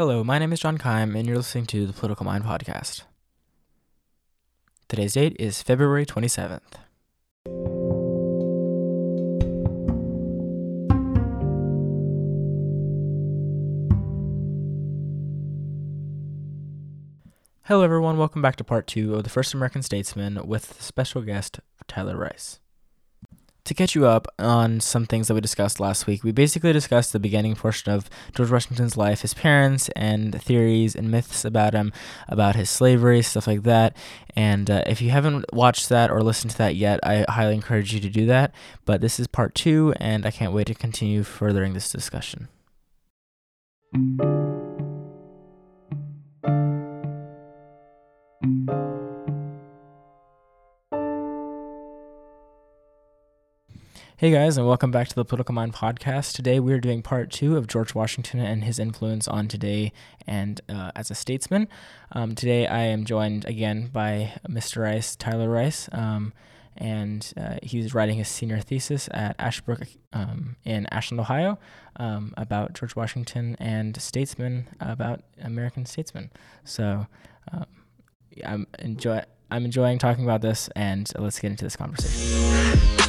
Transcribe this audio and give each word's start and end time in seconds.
Hello, 0.00 0.24
my 0.24 0.38
name 0.38 0.50
is 0.50 0.60
John 0.60 0.78
Kime, 0.78 1.14
and 1.14 1.26
you're 1.28 1.36
listening 1.36 1.66
to 1.66 1.86
the 1.86 1.92
Political 1.92 2.24
Mind 2.24 2.42
Podcast. 2.42 3.02
Today's 4.88 5.12
date 5.12 5.36
is 5.38 5.60
February 5.62 6.06
27th. 6.06 6.62
Hello, 17.64 17.82
everyone. 17.82 18.16
Welcome 18.16 18.40
back 18.40 18.56
to 18.56 18.64
part 18.64 18.86
two 18.86 19.16
of 19.16 19.24
The 19.24 19.28
First 19.28 19.52
American 19.52 19.82
Statesman 19.82 20.46
with 20.46 20.80
special 20.80 21.20
guest 21.20 21.60
Tyler 21.88 22.16
Rice. 22.16 22.58
To 23.64 23.74
catch 23.74 23.94
you 23.94 24.06
up 24.06 24.26
on 24.38 24.80
some 24.80 25.06
things 25.06 25.28
that 25.28 25.34
we 25.34 25.40
discussed 25.40 25.80
last 25.80 26.06
week, 26.06 26.24
we 26.24 26.32
basically 26.32 26.72
discussed 26.72 27.12
the 27.12 27.20
beginning 27.20 27.54
portion 27.54 27.92
of 27.92 28.08
George 28.34 28.50
Washington's 28.50 28.96
life, 28.96 29.20
his 29.20 29.34
parents, 29.34 29.88
and 29.90 30.40
theories 30.42 30.96
and 30.96 31.10
myths 31.10 31.44
about 31.44 31.74
him, 31.74 31.92
about 32.28 32.56
his 32.56 32.70
slavery, 32.70 33.22
stuff 33.22 33.46
like 33.46 33.62
that. 33.64 33.96
And 34.34 34.70
uh, 34.70 34.82
if 34.86 35.02
you 35.02 35.10
haven't 35.10 35.52
watched 35.52 35.88
that 35.90 36.10
or 36.10 36.22
listened 36.22 36.52
to 36.52 36.58
that 36.58 36.74
yet, 36.74 37.00
I 37.02 37.24
highly 37.28 37.54
encourage 37.54 37.92
you 37.92 38.00
to 38.00 38.08
do 38.08 38.26
that. 38.26 38.54
But 38.86 39.00
this 39.02 39.20
is 39.20 39.26
part 39.26 39.54
two, 39.54 39.94
and 39.98 40.24
I 40.24 40.30
can't 40.30 40.54
wait 40.54 40.66
to 40.68 40.74
continue 40.74 41.22
furthering 41.22 41.74
this 41.74 41.90
discussion. 41.90 42.48
Hey 54.20 54.30
guys, 54.30 54.58
and 54.58 54.66
welcome 54.66 54.90
back 54.90 55.08
to 55.08 55.14
the 55.14 55.24
Political 55.24 55.54
Mind 55.54 55.72
podcast. 55.72 56.34
Today 56.34 56.60
we 56.60 56.74
are 56.74 56.78
doing 56.78 57.00
part 57.00 57.30
two 57.30 57.56
of 57.56 57.66
George 57.66 57.94
Washington 57.94 58.38
and 58.38 58.64
his 58.64 58.78
influence 58.78 59.26
on 59.26 59.48
today 59.48 59.94
and 60.26 60.60
uh, 60.68 60.90
as 60.94 61.10
a 61.10 61.14
statesman. 61.14 61.68
Um, 62.12 62.34
today 62.34 62.66
I 62.66 62.80
am 62.80 63.06
joined 63.06 63.46
again 63.46 63.86
by 63.86 64.34
Mr. 64.46 64.82
Rice, 64.82 65.16
Tyler 65.16 65.48
Rice, 65.48 65.88
um, 65.92 66.34
and 66.76 67.32
uh, 67.34 67.60
he's 67.62 67.94
writing 67.94 68.18
his 68.18 68.28
senior 68.28 68.60
thesis 68.60 69.08
at 69.10 69.36
Ashbrook 69.38 69.84
um, 70.12 70.56
in 70.66 70.86
Ashland, 70.92 71.20
Ohio, 71.20 71.58
um, 71.96 72.34
about 72.36 72.74
George 72.74 72.94
Washington 72.94 73.56
and 73.58 73.98
statesmen 73.98 74.68
about 74.80 75.22
American 75.40 75.86
statesmen. 75.86 76.30
So 76.62 77.06
um, 77.52 77.64
I'm 78.44 78.66
enjoy 78.80 79.22
I'm 79.50 79.64
enjoying 79.64 79.98
talking 79.98 80.24
about 80.24 80.42
this, 80.42 80.68
and 80.76 81.10
let's 81.18 81.38
get 81.38 81.52
into 81.52 81.64
this 81.64 81.74
conversation. 81.74 82.99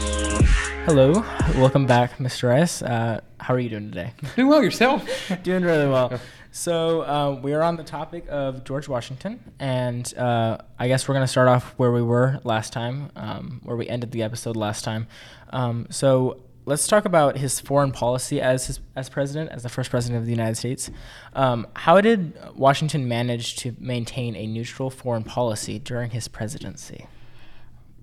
Hello, 0.85 1.23
welcome 1.55 1.85
back, 1.85 2.17
Mr. 2.17 2.51
S. 2.57 2.81
Uh, 2.81 3.21
how 3.39 3.53
are 3.53 3.59
you 3.59 3.69
doing 3.69 3.91
today? 3.91 4.13
Doing 4.35 4.47
well 4.47 4.63
yourself. 4.63 5.07
doing 5.43 5.63
really 5.63 5.87
well. 5.87 6.19
So 6.51 7.03
uh, 7.03 7.39
we 7.39 7.53
are 7.53 7.61
on 7.61 7.75
the 7.75 7.83
topic 7.83 8.25
of 8.27 8.63
George 8.63 8.87
Washington, 8.87 9.39
and 9.59 10.11
uh, 10.17 10.57
I 10.79 10.87
guess 10.87 11.07
we're 11.07 11.13
going 11.13 11.23
to 11.23 11.31
start 11.31 11.47
off 11.47 11.75
where 11.77 11.91
we 11.91 12.01
were 12.01 12.39
last 12.43 12.73
time, 12.73 13.11
um, 13.15 13.61
where 13.63 13.77
we 13.77 13.87
ended 13.87 14.11
the 14.11 14.23
episode 14.23 14.55
last 14.55 14.83
time. 14.83 15.05
Um, 15.51 15.85
so 15.91 16.41
let's 16.65 16.87
talk 16.87 17.05
about 17.05 17.37
his 17.37 17.59
foreign 17.59 17.91
policy 17.91 18.41
as 18.41 18.65
his, 18.65 18.79
as 18.95 19.07
president, 19.07 19.51
as 19.51 19.61
the 19.61 19.69
first 19.69 19.91
president 19.91 20.19
of 20.19 20.25
the 20.25 20.31
United 20.31 20.55
States. 20.55 20.89
Um, 21.33 21.67
how 21.75 22.01
did 22.01 22.33
Washington 22.55 23.07
manage 23.07 23.55
to 23.57 23.75
maintain 23.79 24.35
a 24.35 24.47
neutral 24.47 24.89
foreign 24.89 25.25
policy 25.25 25.77
during 25.77 26.09
his 26.09 26.27
presidency? 26.27 27.05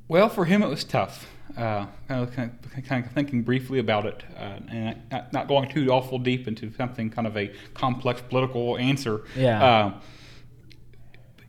Well, 0.06 0.28
for 0.28 0.44
him, 0.44 0.62
it 0.62 0.68
was 0.68 0.84
tough 0.84 1.26
uh, 1.56 1.86
kind, 2.06 2.24
of, 2.24 2.34
kind, 2.84 3.04
of, 3.04 3.12
thinking 3.12 3.42
briefly 3.42 3.78
about 3.78 4.06
it 4.06 4.24
uh, 4.36 4.58
and 4.70 5.00
not 5.32 5.48
going 5.48 5.68
too 5.68 5.88
awful 5.88 6.18
deep 6.18 6.46
into 6.46 6.72
something 6.72 7.10
kind 7.10 7.26
of 7.26 7.36
a 7.36 7.52
complex 7.74 8.20
political 8.20 8.76
answer. 8.78 9.22
Yeah. 9.36 9.64
Uh, 9.64 10.00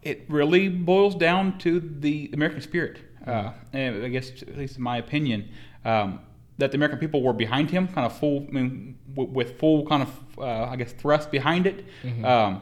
it 0.02 0.26
really 0.30 0.70
boils 0.70 1.16
down 1.16 1.58
to 1.60 1.80
the 1.80 2.30
American 2.34 2.62
spirit. 2.62 3.00
Uh, 3.26 3.52
and 3.74 4.04
I 4.04 4.08
guess, 4.08 4.42
at 4.42 4.58
least 4.58 4.78
in 4.78 4.84
my 4.84 4.98
opinion, 4.98 5.50
um, 5.86 6.20
that 6.58 6.72
the 6.72 6.76
American 6.76 7.00
people 7.00 7.22
were 7.22 7.34
behind 7.34 7.70
him, 7.70 7.88
kind 7.88 8.06
of 8.06 8.18
full, 8.18 8.46
I 8.48 8.52
mean, 8.52 8.98
w- 9.14 9.30
with 9.30 9.60
full 9.60 9.86
kind 9.86 10.04
of, 10.04 10.40
uh, 10.40 10.64
I 10.66 10.76
guess, 10.78 10.94
thrust 10.94 11.32
behind 11.32 11.68
it. 11.68 11.86
Mm-hmm. 12.04 12.26
Um, 12.26 12.62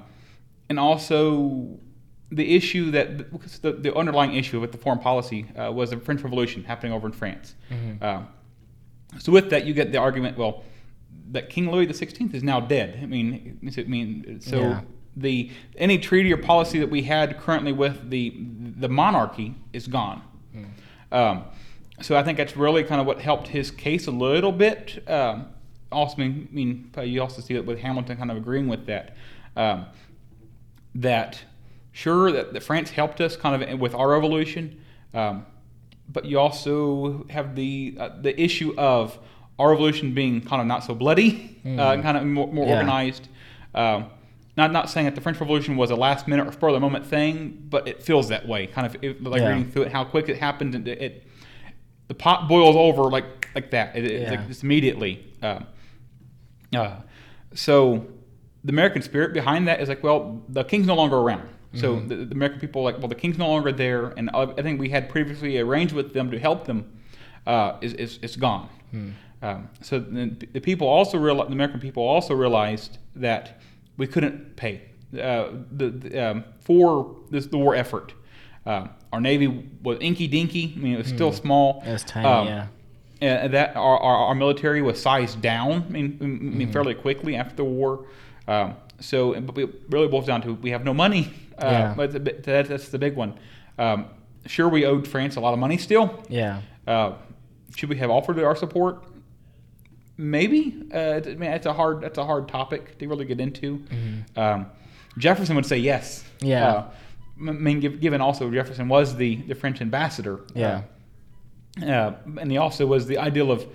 and 0.69 0.79
also 0.79 1.79
the 2.31 2.55
issue 2.55 2.91
that 2.91 3.31
the, 3.61 3.73
the 3.73 3.95
underlying 3.95 4.35
issue 4.35 4.59
with 4.59 4.71
the 4.71 4.77
foreign 4.77 4.99
policy 4.99 5.45
uh, 5.55 5.71
was 5.71 5.91
the 5.91 5.97
French 5.97 6.21
Revolution 6.21 6.63
happening 6.63 6.91
over 6.91 7.07
in 7.07 7.13
France. 7.13 7.55
Mm-hmm. 7.71 8.03
Uh, 8.03 8.23
so 9.19 9.31
with 9.31 9.49
that, 9.51 9.65
you 9.65 9.73
get 9.73 9.91
the 9.91 9.97
argument, 9.97 10.37
well, 10.37 10.63
that 11.31 11.49
King 11.49 11.71
Louis 11.71 11.87
XVI 11.87 12.33
is 12.33 12.43
now 12.43 12.59
dead. 12.59 12.99
I 13.01 13.05
mean, 13.05 13.59
I 13.77 13.81
mean, 13.83 14.39
so 14.41 14.59
yeah. 14.59 14.81
the 15.16 15.51
any 15.77 15.97
treaty 15.97 16.31
or 16.33 16.37
policy 16.37 16.79
that 16.79 16.89
we 16.89 17.03
had 17.03 17.39
currently 17.39 17.71
with 17.71 18.09
the 18.09 18.33
the 18.77 18.89
monarchy 18.89 19.55
is 19.73 19.87
gone. 19.87 20.21
Mm. 20.55 20.67
Um, 21.11 21.43
so 22.01 22.16
I 22.16 22.23
think 22.23 22.37
that's 22.37 22.55
really 22.55 22.83
kind 22.83 23.01
of 23.01 23.07
what 23.07 23.19
helped 23.19 23.47
his 23.47 23.71
case 23.71 24.07
a 24.07 24.11
little 24.11 24.51
bit. 24.51 25.03
Um, 25.07 25.47
also, 25.91 26.16
I 26.17 26.27
mean, 26.27 26.47
I 26.51 26.55
mean, 26.55 26.91
you 27.11 27.21
also 27.21 27.41
see 27.41 27.53
that 27.55 27.66
with 27.66 27.79
Hamilton 27.79 28.17
kind 28.17 28.29
of 28.29 28.37
agreeing 28.37 28.67
with 28.67 28.85
that. 28.85 29.16
Um, 29.55 29.87
that 30.95 31.41
sure 31.97 32.31
that, 32.31 32.53
that 32.53 32.62
France 32.62 32.91
helped 32.91 33.19
us 33.22 33.35
kind 33.35 33.63
of 33.63 33.80
with 33.80 33.96
our 33.96 34.09
revolution, 34.09 34.80
um, 35.16 35.46
but 36.08 36.25
you 36.25 36.38
also 36.38 37.25
have 37.30 37.56
the 37.56 37.97
uh, 38.00 38.09
the 38.22 38.40
issue 38.40 38.75
of 38.78 39.18
our 39.58 39.72
revolution 39.72 40.13
being 40.13 40.41
kind 40.41 40.62
of 40.62 40.68
not 40.68 40.84
so 40.84 40.94
bloody, 40.94 41.59
mm. 41.66 41.80
uh, 41.80 42.00
kind 42.03 42.16
of 42.16 42.24
more, 42.24 42.53
more 42.53 42.68
yeah. 42.68 42.78
organized. 42.78 43.28
Um, 43.74 44.06
not 44.56 44.72
not 44.72 44.91
saying 44.91 45.06
that 45.06 45.16
the 45.16 45.22
French 45.22 45.40
Revolution 45.40 45.75
was 45.75 45.90
a 45.90 45.96
last 45.96 46.28
minute 46.28 46.47
or 46.47 46.52
spur 46.52 46.68
of 46.68 46.75
the 46.75 46.80
moment 46.80 47.06
thing, 47.06 47.66
but 47.69 47.88
it 47.88 48.03
feels 48.03 48.29
that 48.29 48.47
way. 48.47 48.68
Kind 48.68 48.85
of 48.85 49.03
it, 49.03 49.24
like 49.24 49.41
yeah. 49.41 49.50
reading 49.50 49.72
through 49.72 49.84
it, 49.84 49.91
how 49.91 50.03
quick 50.03 50.29
it 50.29 50.38
happened, 50.38 50.75
and 50.75 50.88
it, 50.88 51.02
it, 51.02 51.28
the 52.08 52.14
pot 52.14 52.47
boils 52.47 52.75
over 52.75 53.03
like 53.09 53.50
like 53.56 53.72
that. 53.72 53.96
It, 53.96 54.22
yeah. 54.22 54.31
like 54.31 54.47
just 54.47 54.64
immediately. 54.64 55.25
Uh, 55.41 55.62
uh, 56.75 56.97
so 57.56 58.06
the 58.64 58.72
American 58.72 59.02
spirit 59.02 59.34
behind 59.34 59.68
that 59.68 59.81
is 59.81 59.90
like, 59.90 60.03
well, 60.03 60.44
the 60.47 60.64
king's 60.64 60.85
no 60.85 60.96
longer 60.96 61.18
around. 61.18 61.50
So 61.77 61.95
mm-hmm. 61.95 62.07
the, 62.07 62.15
the, 62.15 62.35
American 62.35 62.59
people 62.59 62.83
like, 62.83 62.97
well, 62.97 63.07
the 63.07 63.15
king's 63.15 63.38
no 63.38 63.47
longer 63.47 63.71
there, 63.71 64.07
and 64.17 64.29
I 64.31 64.45
think 64.61 64.79
we 64.79 64.89
had 64.89 65.09
previously 65.09 65.59
arranged 65.59 65.93
with 65.93 66.13
them 66.13 66.31
to 66.31 66.39
help 66.39 66.65
them. 66.65 66.91
Uh, 67.47 67.77
is, 67.79 67.93
is, 67.93 68.19
is 68.21 68.35
gone. 68.35 68.67
Mm. 68.93 69.13
Um, 69.41 69.69
so 69.81 69.99
the, 69.99 70.47
the, 70.51 70.59
people 70.59 70.85
also 70.85 71.17
realized, 71.17 71.49
the 71.49 71.53
American 71.53 71.79
people 71.79 72.03
also 72.03 72.33
realized 72.33 72.97
that 73.16 73.61
we 73.95 74.05
couldn't 74.05 74.57
pay 74.57 74.81
uh, 75.13 75.51
the, 75.71 75.89
the 75.89 76.19
um, 76.19 76.43
for 76.59 77.16
this 77.29 77.45
the 77.45 77.57
war 77.57 77.73
effort. 77.73 78.13
Uh, 78.66 78.87
our 79.13 79.21
navy 79.21 79.47
was 79.81 79.97
inky 80.01 80.27
dinky. 80.27 80.73
I 80.75 80.79
mean, 80.79 80.93
it 80.95 80.97
was 80.97 81.07
mm. 81.07 81.16
still 81.16 81.31
small. 81.31 81.81
It 81.85 81.93
was 81.93 82.03
tiny, 82.03 82.27
um, 82.27 82.47
yeah. 82.47 82.67
And 83.21 83.53
that 83.53 83.77
our, 83.77 83.97
our, 83.97 84.16
our, 84.27 84.35
military 84.35 84.81
was 84.81 85.01
sized 85.01 85.41
down. 85.41 85.85
I 85.87 85.89
mean, 85.89 86.17
I 86.21 86.25
mean 86.25 86.67
mm. 86.67 86.73
fairly 86.73 86.93
quickly 86.95 87.35
after 87.37 87.55
the 87.55 87.63
war. 87.63 88.05
Um, 88.47 88.75
so 89.00 89.34
it 89.34 89.44
really 89.90 90.08
boils 90.08 90.25
down 90.25 90.41
to 90.44 90.53
we 90.53 90.72
have 90.72 90.84
no 90.84 90.94
money. 90.94 91.34
Uh, 91.58 91.66
yeah. 91.72 91.94
But 91.97 92.44
that's 92.44 92.90
the 92.90 93.00
big 93.00 93.16
one. 93.16 93.34
Um, 93.80 94.06
sure, 94.46 94.69
we 94.69 94.85
owed 94.85 95.08
France 95.08 95.38
a 95.38 95.40
lot 95.40 95.53
of 95.56 95.59
money 95.59 95.78
still. 95.78 96.24
Yeah. 96.30 96.62
Uh, 96.85 97.13
should 97.75 97.90
we 97.90 97.97
have 97.97 98.12
offered 98.12 98.38
our 98.38 98.56
support? 98.56 99.03
Maybe. 100.18 100.84
Uh, 100.94 101.19
I 101.25 101.34
mean, 101.34 101.50
it's 101.50 101.66
a 101.66 101.74
hard 101.74 102.02
that's 102.02 102.19
a 102.19 102.25
hard 102.25 102.47
topic 102.47 103.00
to 103.00 103.08
really 103.08 103.25
get 103.25 103.41
into. 103.41 103.80
Mm-hmm. 103.80 104.40
Um, 104.40 104.68
Jefferson 105.18 105.56
would 105.56 105.66
say 105.66 105.78
yes. 105.78 106.24
Yeah. 106.41 106.68
Uh, 106.68 106.90
I 107.40 107.52
mean, 107.52 107.79
given 107.79 108.22
also 108.22 108.52
Jefferson 108.52 108.88
was 108.88 109.16
the, 109.16 109.38
the 109.38 109.56
French 109.56 109.81
ambassador. 109.81 110.41
Yeah. 110.53 110.84
Uh, 111.81 112.14
and 112.40 112.52
he 112.52 112.58
also 112.58 112.85
was 112.85 113.05
the 113.05 113.17
ideal 113.17 113.52
of 113.52 113.66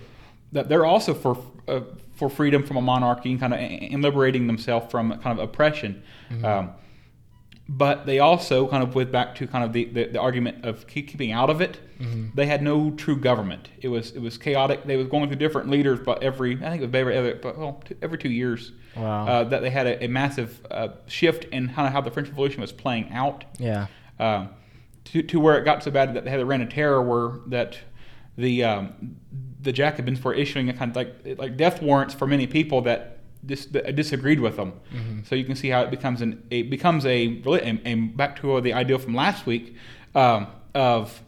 that 0.51 0.69
they're 0.69 0.85
also 0.85 1.13
for 1.13 1.37
uh, 1.67 1.81
for 2.15 2.29
freedom 2.29 2.63
from 2.63 2.77
a 2.77 2.81
monarchy 2.81 3.31
and 3.31 3.39
kind 3.39 3.53
of 3.53 3.59
and 3.59 4.01
liberating 4.01 4.47
themselves 4.47 4.91
from 4.91 5.11
kind 5.19 5.37
of 5.37 5.43
oppression. 5.43 6.03
Mm-hmm. 6.29 6.45
Um, 6.45 6.71
but 7.69 8.05
they 8.05 8.19
also 8.19 8.67
kind 8.67 8.83
of 8.83 8.93
went 8.93 9.11
back 9.11 9.35
to 9.35 9.47
kind 9.47 9.63
of 9.63 9.71
the, 9.71 9.85
the, 9.85 10.05
the 10.07 10.19
argument 10.19 10.65
of 10.65 10.85
keeping 10.85 11.31
out 11.31 11.49
of 11.49 11.61
it. 11.61 11.79
Mm-hmm. 11.97 12.29
They 12.35 12.45
had 12.45 12.61
no 12.61 12.91
true 12.91 13.15
government. 13.15 13.69
It 13.81 13.87
was 13.87 14.11
it 14.11 14.21
was 14.21 14.37
chaotic. 14.37 14.83
They 14.83 14.97
was 14.97 15.07
going 15.07 15.27
through 15.29 15.37
different 15.37 15.69
leaders, 15.69 15.99
but 15.99 16.21
every 16.21 16.55
I 16.55 16.69
think 16.69 16.81
it 16.81 16.87
was 16.87 16.93
every 16.93 17.15
every, 17.15 17.39
well, 17.41 17.81
every 18.01 18.17
two 18.17 18.29
years 18.29 18.73
wow. 18.95 19.25
uh, 19.25 19.43
that 19.45 19.61
they 19.61 19.69
had 19.69 19.87
a, 19.87 20.03
a 20.03 20.07
massive 20.07 20.61
uh, 20.69 20.89
shift 21.07 21.45
in 21.45 21.69
kind 21.69 21.87
of 21.87 21.93
how 21.93 22.01
the 22.01 22.11
French 22.11 22.27
Revolution 22.29 22.61
was 22.61 22.73
playing 22.73 23.11
out. 23.11 23.45
Yeah. 23.57 23.87
Uh, 24.19 24.47
to, 25.05 25.21
to 25.21 25.39
where 25.39 25.57
it 25.57 25.65
got 25.65 25.83
so 25.83 25.91
bad 25.91 26.13
that 26.13 26.23
they 26.23 26.29
had 26.29 26.39
the 26.39 26.45
reign 26.45 26.61
of 26.61 26.69
terror, 26.69 27.01
where 27.01 27.39
that 27.47 27.77
the 28.37 28.63
um, 28.63 29.17
the 29.63 29.71
Jacobins 29.71 30.23
were 30.23 30.33
issuing 30.33 30.69
a 30.69 30.73
kind 30.73 30.91
of 30.91 30.95
like 30.95 31.39
like 31.39 31.57
death 31.57 31.81
warrants 31.81 32.13
for 32.13 32.27
many 32.27 32.47
people 32.47 32.81
that 32.81 33.19
dis- 33.45 33.65
that 33.67 33.95
disagreed 33.95 34.39
with 34.39 34.55
them. 34.57 34.73
Mm-hmm. 34.93 35.19
So 35.23 35.35
you 35.35 35.45
can 35.45 35.55
see 35.55 35.69
how 35.69 35.81
it 35.81 35.91
becomes 35.91 36.21
an 36.21 36.43
it 36.49 36.69
becomes 36.69 37.05
a 37.05 37.41
really 37.45 37.61
a, 37.61 37.81
a 37.85 37.95
back 37.95 38.39
to 38.41 38.61
the 38.61 38.73
ideal 38.73 38.99
from 38.99 39.15
last 39.15 39.45
week 39.45 39.75
um, 40.15 40.47
of 40.75 41.21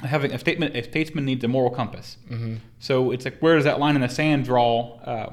having 0.00 0.32
a 0.32 0.38
statement 0.38 0.76
a 0.76 0.82
statesman 0.82 1.24
needs 1.24 1.44
a 1.44 1.48
moral 1.48 1.70
compass. 1.70 2.16
Mm-hmm. 2.30 2.56
So 2.78 3.10
it's 3.10 3.24
like 3.24 3.38
where 3.40 3.54
does 3.56 3.64
that 3.64 3.78
line 3.78 3.94
in 3.94 4.00
the 4.00 4.08
sand 4.08 4.44
draw 4.44 4.98
uh, 5.00 5.32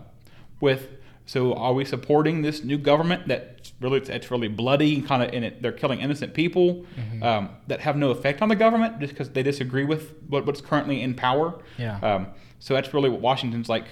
with 0.59 0.89
So 1.25 1.53
are 1.55 1.73
we 1.73 1.85
supporting 1.85 2.41
this 2.41 2.63
new 2.63 2.77
government 2.77 3.27
that's 3.27 3.56
really 3.79 3.99
it's 3.99 4.31
really 4.31 4.47
bloody 4.47 4.95
and 4.95 5.07
kind 5.07 5.21
of 5.23 5.33
in 5.33 5.43
it? 5.43 5.61
They're 5.61 5.71
killing 5.71 5.99
innocent 6.01 6.33
people 6.33 6.85
Mm-hmm. 6.97 7.23
um, 7.23 7.49
that 7.67 7.79
have 7.81 7.95
no 7.97 8.09
effect 8.11 8.41
on 8.41 8.49
the 8.49 8.55
government 8.55 8.99
just 8.99 9.13
because 9.13 9.29
they 9.29 9.43
disagree 9.43 9.85
with 9.85 10.13
what, 10.27 10.45
what's 10.45 10.61
currently 10.61 11.01
in 11.01 11.13
power. 11.13 11.59
Yeah. 11.77 11.99
Um, 11.99 12.27
so 12.59 12.73
that's 12.73 12.93
really 12.93 13.09
what 13.09 13.21
Washington's 13.21 13.69
like. 13.69 13.85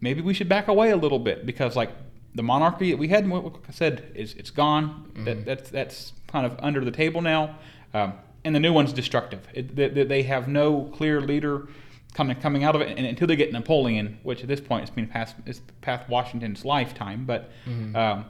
Maybe 0.00 0.20
we 0.20 0.34
should 0.34 0.48
back 0.48 0.68
away 0.68 0.90
a 0.90 0.96
little 0.96 1.18
bit 1.18 1.44
because 1.46 1.76
like 1.76 1.90
the 2.34 2.42
monarchy 2.42 2.90
that 2.90 2.96
we 2.98 3.08
had, 3.08 3.28
like 3.28 3.52
I 3.68 3.72
said, 3.72 4.10
is 4.14 4.34
it's 4.34 4.50
gone. 4.50 5.10
That, 5.24 5.44
that's 5.44 5.70
that's 5.70 6.12
kind 6.26 6.46
of 6.46 6.56
under 6.60 6.84
the 6.84 6.90
table 6.92 7.20
now, 7.20 7.56
um, 7.92 8.14
and 8.44 8.54
the 8.54 8.60
new 8.60 8.72
one's 8.72 8.92
destructive. 8.92 9.46
It, 9.52 9.74
they, 9.76 9.88
they- 9.88 10.04
they 10.04 10.22
have 10.22 10.48
no 10.48 10.84
clear 10.96 11.20
leader 11.20 11.68
coming 12.14 12.36
coming 12.40 12.64
out 12.64 12.74
of 12.74 12.80
it, 12.80 12.96
and 12.96 13.06
until 13.06 13.26
they 13.28 13.36
get 13.36 13.52
Napoleon, 13.52 14.18
which 14.22 14.40
at 14.42 14.48
this 14.48 14.60
point 14.60 14.82
it's 14.82 14.90
been 14.90 15.06
past 15.06 15.34
it's 15.46 15.60
past 15.82 16.08
Washington's 16.08 16.64
lifetime, 16.64 17.24
but. 17.26 17.50
Um, 17.96 18.24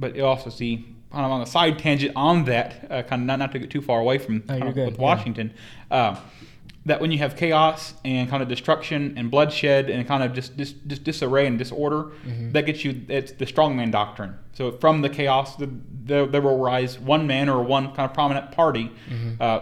but 0.00 0.16
you 0.16 0.24
also 0.24 0.50
see 0.50 0.72
kind 1.12 1.24
of 1.26 1.30
on 1.32 1.40
a 1.42 1.46
side 1.46 1.78
tangent 1.78 2.12
on 2.16 2.44
that, 2.44 2.86
uh, 2.90 3.02
kind 3.02 3.22
of 3.22 3.26
not, 3.26 3.38
not 3.38 3.52
to 3.52 3.58
get 3.58 3.68
too 3.70 3.80
far 3.82 4.00
away 4.00 4.16
from 4.18 4.42
Oh, 4.48 4.56
you're 4.56 4.68
of 4.68 4.74
good, 4.74 4.86
with 4.90 4.94
yeah. 4.96 5.02
Washington, 5.02 5.52
uh, 5.90 6.16
that 6.86 7.00
when 7.00 7.10
you 7.12 7.18
have 7.18 7.36
chaos 7.36 7.94
and 8.04 8.28
kind 8.30 8.42
of 8.42 8.48
destruction 8.48 9.14
and 9.18 9.30
bloodshed 9.30 9.90
and 9.90 10.06
kind 10.08 10.22
of 10.22 10.32
just 10.32 10.56
dis, 10.56 10.72
dis, 10.72 10.98
disarray 10.98 11.46
and 11.46 11.58
disorder, 11.58 12.04
Mm-hmm. 12.26 12.52
that 12.52 12.64
gets 12.66 12.84
you 12.84 13.02
it's 13.08 13.32
the 13.32 13.44
strongman 13.44 13.90
doctrine. 13.90 14.34
So 14.54 14.72
from 14.72 15.02
the 15.02 15.08
chaos, 15.10 15.56
the, 15.56 15.68
there, 16.08 16.26
there 16.26 16.40
will 16.40 16.58
rise 16.58 16.98
one 16.98 17.26
man 17.26 17.48
or 17.48 17.62
one 17.62 17.88
kind 17.88 18.08
of 18.08 18.14
prominent 18.14 18.52
party. 18.52 18.90
Mm-hmm. 19.10 19.30
Uh, 19.40 19.60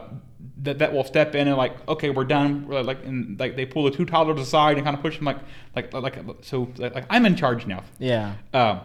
that, 0.62 0.78
that 0.80 0.92
will 0.92 1.04
step 1.04 1.36
in 1.36 1.46
and 1.46 1.56
like 1.56 1.74
okay 1.88 2.10
we're 2.10 2.24
done 2.24 2.66
We're 2.66 2.82
like 2.82 3.04
and 3.04 3.38
like 3.38 3.54
they 3.54 3.64
pull 3.64 3.84
the 3.84 3.92
two 3.92 4.04
toddlers 4.04 4.40
aside 4.40 4.76
and 4.76 4.84
kind 4.84 4.96
of 4.96 5.00
push 5.02 5.14
them 5.16 5.24
like 5.26 5.38
like 5.76 5.92
like 5.94 6.18
so 6.42 6.68
like, 6.78 6.96
like 6.96 7.04
I'm 7.10 7.24
in 7.26 7.36
charge 7.36 7.64
now 7.66 7.84
Yeah. 8.00 8.34
um, 8.52 8.80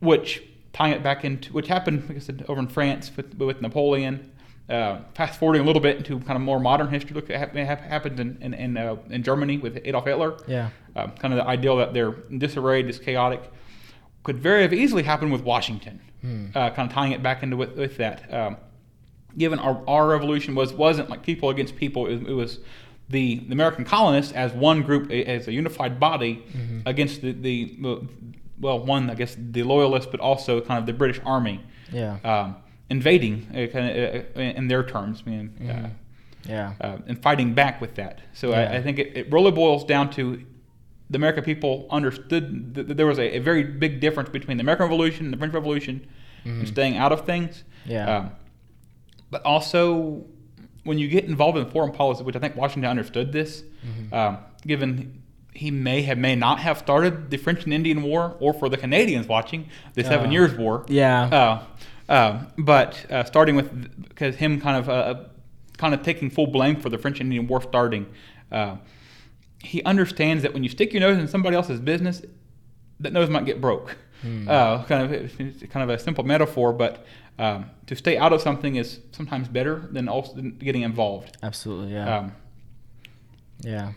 which 0.00 0.42
tying 0.72 0.92
it 0.92 1.02
back 1.02 1.24
into 1.24 1.52
which 1.52 1.68
happened, 1.68 2.08
like 2.08 2.16
I 2.16 2.20
said, 2.20 2.44
over 2.48 2.60
in 2.60 2.68
France 2.68 3.10
with, 3.16 3.34
with 3.34 3.60
Napoleon. 3.60 4.30
Uh, 4.68 5.00
fast 5.14 5.38
forwarding 5.38 5.60
a 5.60 5.64
little 5.66 5.82
bit 5.82 5.96
into 5.98 6.18
kind 6.20 6.36
of 6.36 6.40
more 6.40 6.60
modern 6.60 6.88
history, 6.88 7.14
look 7.14 7.28
at 7.28 7.54
what 7.54 7.66
happened 7.66 8.20
in 8.20 8.38
in 8.40 8.54
in, 8.54 8.76
uh, 8.76 8.96
in 9.10 9.22
Germany 9.22 9.58
with 9.58 9.78
Adolf 9.84 10.06
Hitler. 10.06 10.36
Yeah. 10.46 10.70
Uh, 10.94 11.08
kind 11.08 11.34
of 11.34 11.38
the 11.38 11.46
ideal 11.46 11.76
that 11.78 11.92
they're 11.92 12.12
disarrayed, 12.12 12.88
is 12.88 12.98
chaotic, 12.98 13.42
could 14.22 14.38
very 14.38 14.62
have 14.62 14.72
easily 14.72 15.02
happened 15.02 15.32
with 15.32 15.42
Washington. 15.42 16.00
Uh, 16.54 16.70
kind 16.70 16.88
of 16.88 16.94
tying 16.94 17.12
it 17.12 17.22
back 17.22 17.42
into 17.42 17.56
with, 17.56 17.76
with 17.76 17.96
that. 17.96 18.32
Um, 18.32 18.56
given 19.36 19.58
our, 19.58 19.82
our 19.88 20.06
revolution 20.06 20.54
was 20.54 20.72
wasn't 20.72 21.10
like 21.10 21.22
people 21.22 21.50
against 21.50 21.74
people. 21.76 22.06
It 22.06 22.20
was, 22.20 22.28
it 22.28 22.32
was 22.34 22.60
the, 23.08 23.40
the 23.40 23.52
American 23.52 23.84
colonists 23.84 24.32
as 24.32 24.52
one 24.52 24.82
group, 24.82 25.10
as 25.10 25.48
a 25.48 25.52
unified 25.52 25.98
body, 25.98 26.44
against 26.86 27.20
the, 27.22 27.32
the 27.32 27.76
well, 28.60 28.78
one 28.78 29.10
I 29.10 29.14
guess 29.14 29.36
the 29.38 29.62
loyalists, 29.62 30.08
but 30.10 30.20
also 30.20 30.60
kind 30.60 30.78
of 30.78 30.86
the 30.86 30.92
British 30.92 31.20
Army 31.24 31.60
Yeah. 31.92 32.18
um, 32.24 32.56
invading, 32.90 33.46
uh, 33.50 33.66
kind 33.72 33.88
of, 33.98 34.24
uh, 34.36 34.40
in 34.40 34.68
their 34.68 34.82
terms, 34.82 35.22
I 35.26 35.30
mean, 35.30 35.50
uh, 35.68 35.88
Yeah. 36.48 36.72
uh, 36.80 36.98
and 37.06 37.20
fighting 37.22 37.54
back 37.54 37.80
with 37.80 37.94
that. 37.96 38.20
So 38.32 38.50
Yeah. 38.50 38.70
I, 38.70 38.76
I 38.76 38.82
think 38.82 38.98
it, 38.98 39.16
it 39.16 39.32
really 39.32 39.50
boils 39.50 39.84
down 39.84 40.10
to 40.10 40.42
the 41.10 41.16
American 41.16 41.44
people 41.44 41.86
understood 41.90 42.74
that 42.74 42.96
there 42.96 43.06
was 43.06 43.18
a, 43.18 43.36
a 43.36 43.38
very 43.40 43.64
big 43.64 44.00
difference 44.00 44.30
between 44.30 44.56
the 44.56 44.62
American 44.62 44.84
Revolution 44.88 45.26
and 45.26 45.32
the 45.34 45.38
French 45.38 45.52
Revolution, 45.54 46.06
and 46.44 46.66
staying 46.66 46.96
out 46.96 47.12
of 47.12 47.24
things. 47.26 47.62
Yeah. 47.86 48.16
Um, 48.16 48.30
but 49.30 49.42
also, 49.44 50.24
when 50.84 50.98
you 50.98 51.06
get 51.08 51.24
involved 51.24 51.56
in 51.56 51.64
foreign 51.70 51.92
policy, 51.92 52.24
which 52.24 52.34
I 52.34 52.38
think 52.40 52.56
Washington 52.56 52.90
understood 52.90 53.30
this, 53.32 53.62
um, 54.12 54.38
given 54.66 55.21
he 55.54 55.70
may 55.70 56.02
have 56.02 56.18
may 56.18 56.34
not 56.34 56.58
have 56.60 56.78
started 56.78 57.30
the 57.30 57.36
French 57.36 57.64
and 57.64 57.72
Indian 57.74 58.02
War, 58.02 58.36
or 58.40 58.52
for 58.54 58.68
the 58.68 58.76
Canadians 58.76 59.26
watching 59.28 59.68
the 59.94 60.02
Seven 60.02 60.28
Uh, 60.30 60.32
Years 60.32 60.54
War. 60.54 60.84
Yeah. 60.88 61.24
Uh, 61.24 62.12
uh, 62.12 62.44
but 62.58 63.10
uh, 63.10 63.24
starting 63.24 63.54
with 63.56 64.08
because 64.08 64.36
him 64.36 64.60
kind 64.60 64.76
of 64.76 64.88
uh, 64.88 65.24
kind 65.78 65.94
of 65.94 66.02
taking 66.02 66.30
full 66.30 66.46
blame 66.46 66.76
for 66.76 66.88
the 66.88 66.98
French 66.98 67.20
and 67.20 67.26
Indian 67.28 67.46
War 67.46 67.60
starting, 67.62 68.06
uh, 68.50 68.76
he 69.60 69.82
understands 69.84 70.42
that 70.42 70.52
when 70.54 70.62
you 70.62 70.68
stick 70.68 70.92
your 70.92 71.00
nose 71.00 71.18
in 71.18 71.28
somebody 71.28 71.54
else's 71.56 71.80
business, 71.80 72.22
that 73.00 73.12
nose 73.12 73.28
might 73.30 73.44
get 73.44 73.60
broke. 73.60 73.96
Uh, 74.48 74.84
kind 74.84 75.02
of 75.04 75.40
it's 75.40 75.62
kind 75.72 75.82
of 75.82 75.90
a 75.90 75.98
simple 75.98 76.22
metaphor, 76.22 76.72
but 76.72 77.04
um, 77.40 77.68
to 77.86 77.96
stay 77.96 78.16
out 78.16 78.32
of 78.32 78.40
something 78.40 78.76
is 78.76 79.00
sometimes 79.10 79.48
better 79.48 79.88
than 79.90 80.08
also 80.08 80.40
getting 80.40 80.82
involved. 80.82 81.36
Absolutely. 81.42 81.92
Yeah. 81.94 82.18
Um, 82.18 82.32
Yeah. 83.60 83.92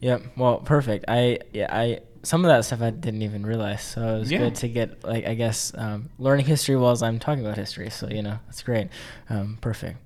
Yep. 0.00 0.22
Well, 0.36 0.58
perfect. 0.58 1.04
I 1.08 1.38
yeah 1.52 1.68
I 1.70 2.00
some 2.22 2.44
of 2.44 2.48
that 2.50 2.64
stuff 2.64 2.80
I 2.80 2.90
didn't 2.90 3.22
even 3.22 3.44
realize, 3.44 3.82
so 3.82 4.16
it 4.16 4.18
was 4.20 4.30
Yeah. 4.32 4.38
good 4.38 4.54
to 4.56 4.68
get 4.68 5.04
like 5.04 5.26
I 5.26 5.34
guess 5.34 5.72
um, 5.76 6.08
learning 6.18 6.46
history 6.46 6.76
while 6.76 6.96
I'm 7.02 7.18
talking 7.18 7.44
about 7.44 7.56
history. 7.56 7.90
So 7.90 8.08
you 8.08 8.22
know 8.22 8.38
that's 8.46 8.62
great. 8.62 8.88
Um, 9.28 9.58
perfect. 9.60 9.98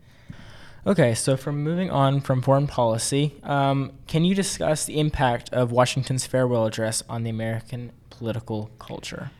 Okay, 0.86 1.14
so 1.14 1.36
from 1.36 1.62
moving 1.62 1.90
on 1.90 2.20
from 2.20 2.40
foreign 2.40 2.66
policy, 2.66 3.34
um, 3.42 3.92
can 4.06 4.24
you 4.24 4.34
discuss 4.34 4.86
the 4.86 4.98
impact 4.98 5.52
of 5.52 5.70
Washington's 5.70 6.24
farewell 6.26 6.64
address 6.64 7.02
on 7.08 7.24
the 7.24 7.30
American 7.30 7.92
political 8.10 8.70
culture? 8.78 9.30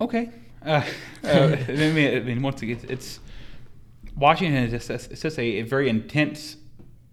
Okay. 0.00 0.30
Uh, 0.64 0.82
uh, 1.24 1.56
I 1.68 1.72
mean, 1.72 2.16
I 2.16 2.20
mean, 2.20 2.42
once 2.42 2.62
again, 2.62 2.80
it's, 2.88 3.20
Washington 4.16 4.64
is 4.64 4.70
just 4.88 5.10
it's 5.12 5.20
just 5.22 5.38
a, 5.38 5.42
a 5.60 5.62
very 5.62 5.88
intense 5.88 6.56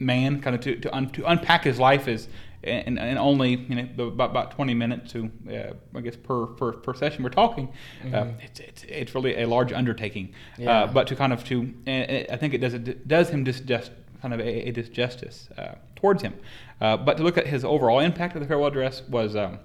man, 0.04 0.42
kind 0.42 0.56
of 0.56 0.62
to 0.62 0.76
to, 0.76 0.96
un, 0.96 1.10
to 1.12 1.26
unpack 1.26 1.64
his 1.64 1.80
life 1.80 2.08
is 2.08 2.28
in, 2.64 2.98
in 2.98 3.18
only 3.18 3.56
you 3.56 3.76
know 3.76 4.08
about, 4.08 4.32
about 4.32 4.52
twenty 4.52 4.74
minutes 4.74 5.12
to 5.14 5.32
uh, 5.50 5.98
I 5.98 6.02
guess 6.02 6.16
per, 6.16 6.48
per 6.48 6.74
per 6.74 6.94
session 6.94 7.24
we're 7.24 7.30
talking. 7.30 7.70
Uh, 8.14 8.28
it's, 8.42 8.60
it's 8.60 8.84
it's 8.84 9.16
really 9.16 9.42
a 9.42 9.48
large 9.48 9.74
undertaking. 9.74 10.28
Mm-hmm. 10.28 10.64
Yeah. 10.64 10.84
Uh, 10.84 10.88
but 10.88 11.08
to 11.08 11.16
kind 11.16 11.34
of 11.34 11.44
to 11.46 11.74
and 11.86 12.28
I 12.32 12.38
think 12.38 12.54
it 12.54 12.60
does 12.60 12.74
it 12.74 13.08
does 13.08 13.30
him 13.30 13.46
just 13.46 13.92
kind 14.22 14.34
of 14.34 14.40
a, 14.40 14.70
a 14.70 14.72
disjustice 14.72 15.58
uh, 15.58 15.76
towards 15.96 16.22
him. 16.22 16.34
Uh, 16.80 16.98
but 16.98 17.18
to 17.18 17.24
look 17.24 17.38
at 17.38 17.48
his 17.48 17.66
overall 17.66 18.00
impact 18.00 18.36
of 18.36 18.42
the 18.42 18.48
farewell 18.48 18.68
address 18.68 19.02
was. 19.08 19.36
Um, 19.36 19.60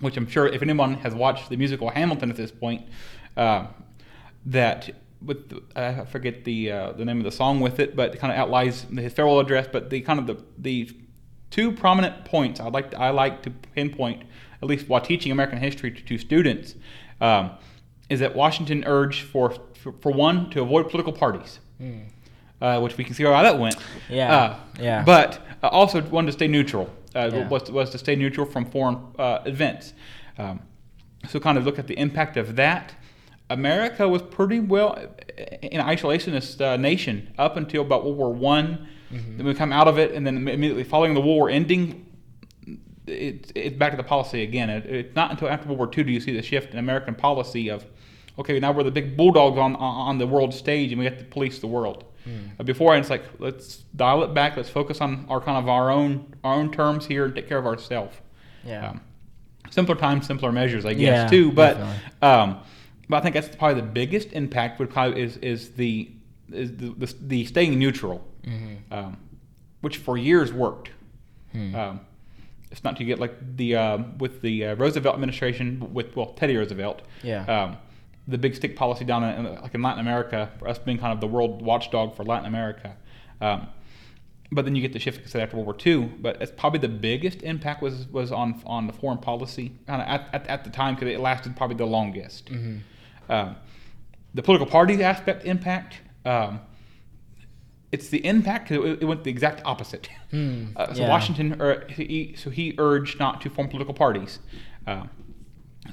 which 0.00 0.18
I'm 0.18 0.26
sure 0.26 0.46
if 0.46 0.60
anyone 0.60 0.92
has 0.96 1.14
watched 1.14 1.48
the 1.48 1.56
musical 1.56 1.88
Hamilton 1.88 2.28
at 2.28 2.36
this 2.36 2.50
point, 2.50 2.86
uh, 3.34 3.66
that 4.44 4.90
with 5.24 5.48
the, 5.48 5.62
I 5.74 6.04
forget 6.04 6.44
the 6.44 6.70
uh, 6.72 6.92
the 6.92 7.04
name 7.04 7.18
of 7.18 7.24
the 7.24 7.32
song 7.32 7.60
with 7.60 7.80
it, 7.80 7.96
but 7.96 8.14
it 8.14 8.18
kind 8.18 8.32
of 8.32 8.38
outlines 8.38 8.82
his 8.96 9.12
farewell 9.12 9.40
address. 9.40 9.66
But 9.70 9.90
the 9.90 10.00
kind 10.02 10.18
of 10.18 10.26
the 10.26 10.42
the 10.58 10.90
two 11.50 11.72
prominent 11.72 12.24
points 12.24 12.60
I 12.60 12.68
like 12.68 12.90
to, 12.92 13.00
I 13.00 13.10
like 13.10 13.42
to 13.42 13.50
pinpoint, 13.50 14.24
at 14.62 14.68
least 14.68 14.88
while 14.88 15.00
teaching 15.00 15.32
American 15.32 15.58
history 15.58 15.90
to, 15.90 16.02
to 16.02 16.18
students, 16.18 16.74
um, 17.20 17.50
is 18.10 18.20
that 18.20 18.34
Washington 18.34 18.84
urged 18.86 19.22
for, 19.26 19.50
for 19.74 19.92
for 20.00 20.12
one 20.12 20.50
to 20.50 20.60
avoid 20.62 20.88
political 20.90 21.12
parties. 21.12 21.60
Uh, 22.58 22.80
which 22.80 22.96
we 22.96 23.04
can 23.04 23.12
see 23.14 23.22
how 23.22 23.42
that 23.42 23.58
went. 23.58 23.76
Yeah, 24.08 24.34
Uh, 24.34 24.56
yeah. 24.80 25.02
But 25.04 25.40
uh, 25.62 25.68
also 25.68 26.00
wanted 26.00 26.28
to 26.28 26.32
stay 26.32 26.48
neutral. 26.48 26.88
Uh, 27.14 27.30
Yeah. 27.32 27.48
was, 27.48 27.70
was 27.70 27.90
to 27.90 27.98
stay 27.98 28.16
neutral 28.16 28.46
from 28.46 28.64
foreign 28.64 28.96
uh, 29.18 29.40
events. 29.44 29.92
Um, 30.38 30.60
so 31.28 31.38
kind 31.38 31.58
of 31.58 31.64
look 31.66 31.78
at 31.78 31.86
the 31.86 31.98
impact 31.98 32.38
of 32.38 32.56
that. 32.56 32.94
America 33.50 34.08
was 34.08 34.22
pretty 34.22 34.60
well 34.60 34.94
an 35.62 35.80
isolationist 35.80 36.60
uh, 36.60 36.76
nation 36.76 37.32
up 37.38 37.56
until 37.56 37.82
about 37.82 38.04
World 38.04 38.16
War 38.16 38.32
One. 38.32 38.88
Then 39.10 39.46
we 39.46 39.54
come 39.54 39.72
out 39.72 39.86
of 39.88 39.98
it, 39.98 40.12
and 40.12 40.26
then 40.26 40.36
immediately 40.48 40.82
following 40.84 41.14
the 41.14 41.20
war 41.20 41.48
ending, 41.48 42.06
it, 43.06 43.52
it's 43.54 43.76
back 43.76 43.92
to 43.92 43.96
the 43.96 44.02
policy 44.02 44.42
again. 44.42 44.68
It, 44.68 44.84
it's 44.86 45.14
not 45.14 45.30
until 45.30 45.48
after 45.48 45.68
World 45.68 45.78
War 45.78 45.90
II 45.96 46.04
do 46.04 46.10
you 46.10 46.20
see 46.20 46.32
the 46.32 46.42
shift 46.42 46.72
in 46.72 46.78
American 46.78 47.14
policy 47.14 47.68
of, 47.70 47.86
okay, 48.38 48.58
now 48.58 48.72
we're 48.72 48.82
the 48.82 48.90
big 48.90 49.16
bulldogs 49.16 49.58
on 49.58 49.76
on 49.76 50.18
the 50.18 50.26
world 50.26 50.52
stage, 50.52 50.90
and 50.90 50.98
we 50.98 51.04
have 51.04 51.18
to 51.18 51.24
police 51.24 51.60
the 51.60 51.68
world. 51.68 52.04
Uh, 52.58 52.64
before, 52.64 52.96
it's 52.96 53.08
like 53.08 53.22
let's 53.38 53.84
dial 53.94 54.24
it 54.24 54.34
back. 54.34 54.56
Let's 54.56 54.68
focus 54.68 55.00
on 55.00 55.26
our 55.28 55.40
kind 55.40 55.56
of 55.58 55.68
our 55.68 55.90
own 55.90 56.34
our 56.42 56.54
own 56.54 56.72
terms 56.72 57.06
here 57.06 57.26
and 57.26 57.34
take 57.34 57.48
care 57.48 57.58
of 57.58 57.66
ourselves. 57.66 58.16
Yeah. 58.64 58.90
Um, 58.90 59.00
simpler 59.70 59.94
times, 59.94 60.26
simpler 60.26 60.50
measures, 60.50 60.84
I 60.84 60.94
guess, 60.94 61.00
Yeah, 61.00 61.28
too. 61.28 61.52
But 61.52 61.78
um, 62.22 62.58
but 63.08 63.16
I 63.16 63.20
think 63.20 63.34
that's 63.34 63.54
probably 63.56 63.80
the 63.80 63.86
biggest 63.86 64.32
impact. 64.32 64.78
Would 64.78 64.90
probably 64.90 65.22
is 65.22 65.36
is 65.38 65.70
the 65.72 66.10
is 66.52 66.76
the, 66.76 66.90
the, 66.90 67.14
the 67.20 67.44
staying 67.44 67.78
neutral, 67.78 68.26
Mm-hmm. 68.46 68.92
um, 68.92 69.16
which 69.80 69.96
for 69.98 70.16
years 70.16 70.52
worked. 70.52 70.90
Hmm. 71.52 71.74
Um, 71.74 72.00
it's 72.70 72.82
not 72.84 72.96
to 72.96 73.04
get 73.04 73.18
like 73.18 73.34
the 73.56 73.76
um, 73.76 74.18
with 74.18 74.42
the 74.42 74.66
uh, 74.66 74.74
Roosevelt 74.76 75.14
administration 75.14 75.92
with 75.94 76.14
well 76.16 76.32
Teddy 76.34 76.56
Roosevelt. 76.56 77.02
Yeah. 77.22 77.44
Um, 77.46 77.76
the 78.28 78.38
big 78.38 78.56
stick 78.56 78.74
policy 78.74 79.04
down 79.04 79.22
in 79.22 79.44
like 79.62 79.72
in 79.74 79.82
Latin 79.82 80.00
America 80.00 80.50
for 80.58 80.66
us 80.68 80.78
being 80.78 80.98
kind 80.98 81.12
of 81.12 81.20
the 81.20 81.28
world 81.28 81.62
watchdog 81.62 82.16
for 82.16 82.24
Latin 82.24 82.46
America. 82.46 82.96
Um, 83.40 83.68
but 84.52 84.64
then 84.64 84.74
you 84.76 84.82
get 84.82 84.92
the 84.92 84.98
shift 84.98 85.18
like 85.18 85.26
I 85.26 85.28
said, 85.30 85.42
after 85.42 85.56
World 85.56 85.66
War 85.66 85.76
II. 85.84 86.06
But 86.20 86.40
it's 86.42 86.52
probably 86.56 86.80
the 86.80 86.88
biggest 86.88 87.42
impact 87.42 87.82
was 87.82 88.06
was 88.08 88.32
on 88.32 88.60
on 88.66 88.86
the 88.88 88.92
foreign 88.92 89.18
policy 89.18 89.72
kind 89.86 90.02
of 90.02 90.08
at, 90.08 90.28
at, 90.34 90.46
at 90.48 90.64
the 90.64 90.70
time 90.70 90.94
because 90.96 91.08
it 91.12 91.20
lasted 91.20 91.56
probably 91.56 91.76
the 91.76 91.86
longest. 91.86 92.46
Mm-hmm. 92.46 92.78
Um, 93.28 93.56
the 94.34 94.42
political 94.42 94.66
party 94.70 95.02
aspect 95.02 95.44
impact. 95.46 95.96
Um, 96.24 96.60
it's 97.92 98.08
the 98.08 98.24
impact. 98.26 98.70
it, 98.70 98.80
it 99.02 99.04
went 99.04 99.24
the 99.24 99.30
exact 99.30 99.62
opposite. 99.64 100.08
Hmm, 100.32 100.64
Uh, 100.74 100.92
so 100.92 101.02
yeah. 101.02 101.08
Washington, 101.08 101.60
ur- 101.62 101.86
he, 101.88 102.34
so 102.36 102.50
he 102.50 102.74
urged 102.78 103.20
not 103.20 103.40
to 103.42 103.48
form 103.48 103.68
political 103.68 103.94
parties. 103.94 104.40
Uh, 104.88 105.04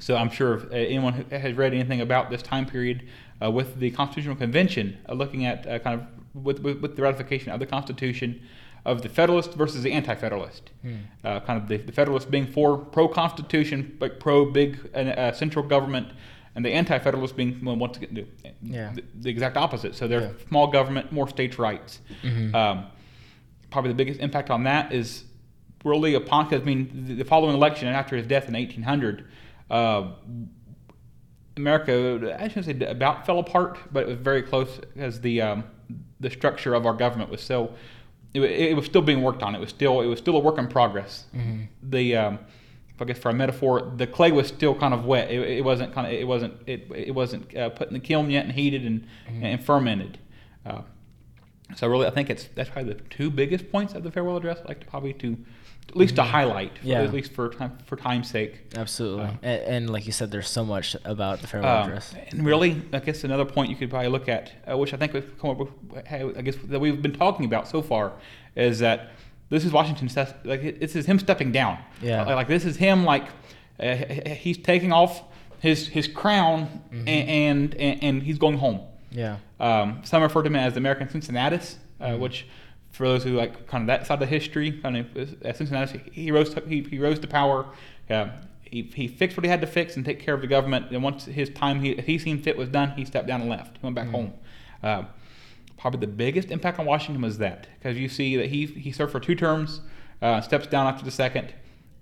so 0.00 0.16
I'm 0.16 0.28
sure 0.28 0.54
if 0.54 0.64
uh, 0.64 0.74
anyone 0.74 1.12
who 1.12 1.24
has 1.36 1.54
read 1.56 1.72
anything 1.72 2.00
about 2.00 2.30
this 2.30 2.42
time 2.42 2.66
period 2.66 3.08
uh, 3.40 3.48
with 3.50 3.78
the 3.78 3.92
Constitutional 3.92 4.34
Convention, 4.34 4.98
uh, 5.08 5.14
looking 5.14 5.46
at 5.46 5.66
uh, 5.68 5.78
kind 5.78 6.00
of 6.00 6.06
with, 6.44 6.58
with, 6.64 6.80
with 6.80 6.96
the 6.96 7.02
ratification 7.02 7.52
of 7.52 7.60
the 7.60 7.66
Constitution 7.66 8.42
of 8.84 9.02
the 9.02 9.08
Federalist 9.08 9.54
versus 9.54 9.82
the 9.84 9.92
Anti-Federalist, 9.92 10.70
uh, 11.24 11.38
kind 11.40 11.62
of 11.62 11.68
the, 11.68 11.76
the 11.76 11.92
Federalist 11.92 12.28
being 12.28 12.46
for 12.46 12.76
pro-Constitution, 12.76 13.96
but 14.00 14.18
pro-big 14.18 14.90
uh, 14.94 15.30
central 15.32 15.64
government, 15.64 16.08
and 16.56 16.64
the 16.64 16.70
Anti-Federalist 16.70 17.36
being 17.36 17.60
well, 17.64 17.76
once 17.76 17.96
again 17.96 18.14
the, 18.14 18.26
Yeah. 18.62 18.92
the, 18.94 19.02
the 19.22 19.30
exact 19.30 19.56
opposite. 19.56 19.94
So 19.94 20.06
they're 20.06 20.20
Yeah. 20.20 20.30
small 20.48 20.66
government, 20.68 21.10
more 21.12 21.28
states' 21.28 21.58
rights. 21.58 22.00
Mhm. 22.22 22.54
Um, 22.54 22.86
probably 23.70 23.90
the 23.90 23.96
biggest 23.96 24.20
impact 24.20 24.50
on 24.50 24.64
that 24.64 24.92
is 24.92 25.24
really 25.84 26.14
upon 26.14 26.52
I 26.54 26.58
mean 26.58 27.04
the, 27.08 27.14
the 27.14 27.24
following 27.24 27.54
election 27.54 27.88
and 27.88 27.96
after 27.96 28.16
his 28.16 28.26
death 28.26 28.48
in 28.48 28.54
1800, 28.54 29.24
uh, 29.70 30.10
America 31.56 32.36
I 32.40 32.48
shouldn't 32.48 32.80
say 32.80 32.86
about 32.86 33.26
fell 33.26 33.38
apart, 33.38 33.78
but 33.92 34.04
it 34.04 34.08
was 34.08 34.16
very 34.18 34.42
close 34.42 34.80
as 34.96 35.20
the 35.20 35.40
um, 35.40 35.64
the 36.20 36.30
structure 36.30 36.74
of 36.74 36.86
our 36.86 36.94
government 36.94 37.30
was 37.30 37.40
so 37.40 37.74
it, 38.32 38.42
it 38.42 38.76
was 38.76 38.86
still 38.86 39.02
being 39.02 39.22
worked 39.22 39.42
on. 39.42 39.54
It 39.54 39.60
was 39.60 39.70
still 39.70 40.00
it 40.00 40.06
was 40.06 40.18
still 40.18 40.36
a 40.36 40.40
work 40.40 40.58
in 40.58 40.66
progress. 40.66 41.26
Mhm. 41.36 41.68
The 41.82 42.16
um, 42.16 42.38
I 43.00 43.04
guess 43.04 43.18
for 43.18 43.30
a 43.30 43.34
metaphor, 43.34 43.92
the 43.96 44.06
clay 44.06 44.30
was 44.32 44.46
still 44.48 44.74
kind 44.74 44.94
of 44.94 45.04
wet. 45.04 45.30
It, 45.30 45.40
it 45.58 45.64
wasn't 45.64 45.92
kind 45.94 46.06
of 46.06 46.12
it 46.12 46.26
wasn't 46.26 46.54
it, 46.66 46.86
it 46.94 47.14
wasn't 47.14 47.56
uh, 47.56 47.70
put 47.70 47.88
in 47.88 47.94
the 47.94 48.00
kiln 48.00 48.30
yet 48.30 48.44
and 48.44 48.52
heated 48.54 48.84
and, 48.86 49.06
and 49.28 49.62
fermented. 49.64 50.18
Uh, 50.64 50.82
so 51.74 51.88
really, 51.88 52.06
I 52.06 52.10
think 52.10 52.30
it's 52.30 52.48
that's 52.54 52.70
probably 52.70 52.92
the 52.94 53.00
two 53.10 53.30
biggest 53.30 53.70
points 53.72 53.94
of 53.94 54.02
the 54.04 54.10
farewell 54.12 54.36
address. 54.36 54.58
I'd 54.60 54.68
like 54.68 54.80
to 54.80 54.86
probably 54.86 55.12
to 55.14 55.36
at 55.88 55.96
least 55.96 56.16
to 56.16 56.22
highlight, 56.22 56.72
Yeah. 56.82 57.02
at 57.02 57.12
least 57.12 57.32
for 57.32 57.48
time 57.50 57.76
for 57.86 57.96
time's 57.96 58.30
sake. 58.30 58.74
Absolutely. 58.76 59.24
Uh, 59.24 59.30
and, 59.42 59.62
and 59.62 59.90
like 59.90 60.06
you 60.06 60.12
said, 60.12 60.30
there's 60.30 60.48
so 60.48 60.64
much 60.64 60.96
about 61.04 61.40
the 61.40 61.46
farewell 61.46 61.78
Um, 61.82 61.88
address. 61.88 62.14
and 62.30 62.44
really, 62.46 62.80
I 62.92 63.00
guess 63.00 63.24
another 63.24 63.44
point 63.44 63.70
you 63.70 63.76
could 63.76 63.90
probably 63.90 64.08
look 64.08 64.28
at, 64.28 64.52
uh, 64.70 64.78
which 64.78 64.94
I 64.94 64.96
think 64.96 65.12
we've 65.12 65.38
come 65.38 65.50
up 65.50 65.58
with, 65.58 65.68
I 66.10 66.40
guess 66.42 66.56
that 66.64 66.80
we've 66.80 67.02
been 67.02 67.12
talking 67.12 67.44
about 67.44 67.66
so 67.68 67.82
far, 67.82 68.12
is 68.56 68.78
that 68.78 69.10
this 69.50 69.64
is 69.64 69.72
Washington. 69.72 70.08
Like 70.44 70.80
this 70.80 70.96
is 70.96 71.06
him 71.06 71.18
stepping 71.18 71.52
down. 71.52 71.78
Yeah. 72.02 72.22
Uh, 72.22 72.34
like 72.34 72.48
this 72.48 72.64
is 72.64 72.76
him. 72.76 73.04
Like 73.04 73.26
uh, 73.80 73.94
he's 74.34 74.58
taking 74.58 74.92
off 74.92 75.22
his 75.60 75.88
his 75.88 76.06
crown 76.08 76.82
Mm-hmm. 76.92 77.08
and, 77.08 77.74
and 77.76 78.02
and 78.04 78.22
he's 78.22 78.38
going 78.38 78.58
home. 78.58 78.80
Yeah. 79.10 79.36
Um, 79.60 80.00
some 80.04 80.22
refer 80.22 80.42
to 80.42 80.46
him 80.48 80.56
as 80.56 80.74
the 80.74 80.78
American 80.78 81.08
Cincinnatus, 81.08 81.78
uh, 82.00 82.06
Mm-hmm. 82.08 82.20
which, 82.22 82.46
for 82.90 83.06
those 83.08 83.24
who 83.24 83.36
like 83.36 83.66
kind 83.68 83.82
of 83.82 83.86
that 83.88 84.06
side 84.06 84.20
of 84.22 84.28
history, 84.28 84.72
kind 84.72 84.96
of 84.96 85.16
uh, 85.16 85.52
Cincinnatus, 85.52 86.00
he 86.12 86.30
rose 86.30 86.52
to, 86.54 86.60
he, 86.66 86.82
he 86.82 86.98
rose 86.98 87.18
to 87.20 87.26
power. 87.26 87.66
Uh, 88.10 88.28
he, 88.62 88.82
he 88.94 89.06
fixed 89.08 89.36
what 89.36 89.44
he 89.44 89.50
had 89.50 89.60
to 89.60 89.66
fix 89.68 89.94
and 89.96 90.04
take 90.04 90.18
care 90.20 90.34
of 90.34 90.40
the 90.40 90.46
government. 90.48 90.86
And 90.90 91.02
once 91.02 91.24
his 91.26 91.48
time 91.50 91.80
he, 91.80 91.94
he 91.94 92.18
seen 92.18 92.42
fit 92.42 92.56
was 92.56 92.68
done, 92.68 92.90
he 92.92 93.04
stepped 93.04 93.26
down 93.28 93.40
and 93.40 93.48
left. 93.50 93.76
He 93.78 93.86
went 93.86 93.96
Mm-hmm. 93.96 94.10
back 94.12 94.14
home. 94.14 94.32
Probably 95.84 96.00
the 96.00 96.06
biggest 96.06 96.50
impact 96.50 96.78
on 96.78 96.86
Washington 96.86 97.20
was 97.20 97.36
that 97.36 97.66
because 97.78 97.98
you 97.98 98.08
see 98.08 98.38
that 98.38 98.46
he 98.46 98.64
he 98.64 98.90
served 98.90 99.12
for 99.12 99.20
two 99.20 99.34
terms, 99.34 99.82
uh, 100.22 100.40
steps 100.40 100.66
down 100.66 100.86
after 100.86 101.04
the 101.04 101.10
second, 101.10 101.52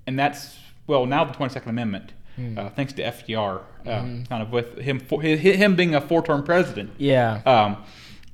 and 0.06 0.16
that's 0.16 0.56
well 0.86 1.04
now 1.04 1.24
the 1.24 1.32
Twenty 1.32 1.52
Second 1.52 1.70
Amendment. 1.70 2.12
Hmm. 2.36 2.56
Uh, 2.56 2.68
thanks 2.70 2.92
to 2.92 3.02
FDR, 3.02 3.56
uh, 3.58 3.88
Mm-hmm. 3.88 4.22
kind 4.26 4.40
of 4.40 4.52
with 4.52 4.78
him 4.78 5.00
for, 5.00 5.20
him 5.20 5.74
being 5.74 5.96
a 5.96 6.00
four-term 6.00 6.44
president. 6.44 6.92
Yeah. 6.96 7.42
Um, 7.44 7.82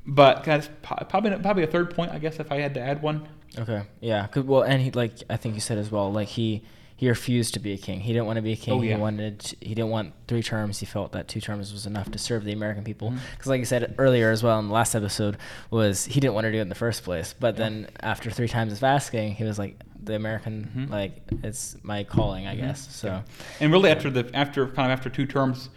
but 0.06 0.44
guys, 0.44 0.68
probably 0.82 1.34
probably 1.38 1.62
a 1.62 1.66
third 1.66 1.94
point, 1.94 2.12
I 2.12 2.18
guess, 2.18 2.38
if 2.40 2.52
I 2.52 2.56
had 2.60 2.74
to 2.74 2.80
add 2.80 3.00
one. 3.00 3.26
Okay. 3.58 3.84
Yeah. 4.00 4.26
'Cause- 4.26 4.44
well, 4.44 4.62
and 4.64 4.82
he 4.82 4.90
like 4.90 5.14
I 5.30 5.38
think 5.38 5.54
you 5.54 5.62
said 5.62 5.78
as 5.78 5.90
well, 5.90 6.12
like 6.12 6.28
he 6.28 6.62
he 6.98 7.08
refused 7.08 7.54
to 7.54 7.60
be 7.60 7.72
a 7.72 7.78
king. 7.78 8.00
He 8.00 8.12
didn't 8.12 8.26
want 8.26 8.36
to 8.36 8.42
be 8.42 8.52
a 8.52 8.56
king. 8.56 8.74
Oh, 8.74 8.82
yeah. 8.82 8.96
He 8.96 9.00
wanted 9.00 9.38
to- 9.38 9.56
he 9.60 9.72
didn't 9.74 9.90
want 9.90 10.12
three 10.26 10.42
terms. 10.42 10.80
He 10.80 10.84
felt 10.86 11.12
that 11.12 11.28
two 11.28 11.40
terms 11.40 11.72
was 11.72 11.86
enough 11.86 12.10
to 12.10 12.18
serve 12.18 12.44
the 12.44 12.52
American 12.52 12.82
people. 12.84 13.10
Mm-hmm. 13.10 13.18
Because 13.32 13.46
like 13.46 13.60
you 13.60 13.64
said 13.64 13.94
earlier 13.98 14.30
as 14.32 14.42
well 14.42 14.58
in 14.58 14.66
the 14.68 14.74
last 14.74 14.94
episode 14.96 15.36
was 15.70 16.04
he 16.06 16.18
didn't 16.20 16.34
want 16.34 16.44
to 16.46 16.52
do 16.52 16.58
it 16.58 16.62
in 16.62 16.68
the 16.68 16.74
first 16.74 17.04
place. 17.04 17.34
But 17.38 17.56
then 17.56 17.88
after 18.00 18.30
three 18.30 18.48
times 18.48 18.72
of 18.72 18.82
asking, 18.82 19.36
he 19.36 19.44
was 19.44 19.58
like 19.58 19.80
the 20.02 20.16
American 20.16 20.70
Mhm. 20.76 20.90
like 20.90 21.22
it's 21.44 21.76
my 21.82 22.02
calling, 22.04 22.46
I 22.48 22.54
Mhm. 22.56 22.58
guess. 22.60 22.88
So 22.94 23.22
And 23.60 23.70
really, 23.72 23.90
after 23.90 24.10
the 24.10 24.28
after 24.34 24.66
kind 24.66 24.90
of 24.90 24.98
after 24.98 25.08
two 25.08 25.24
terms, 25.26 25.68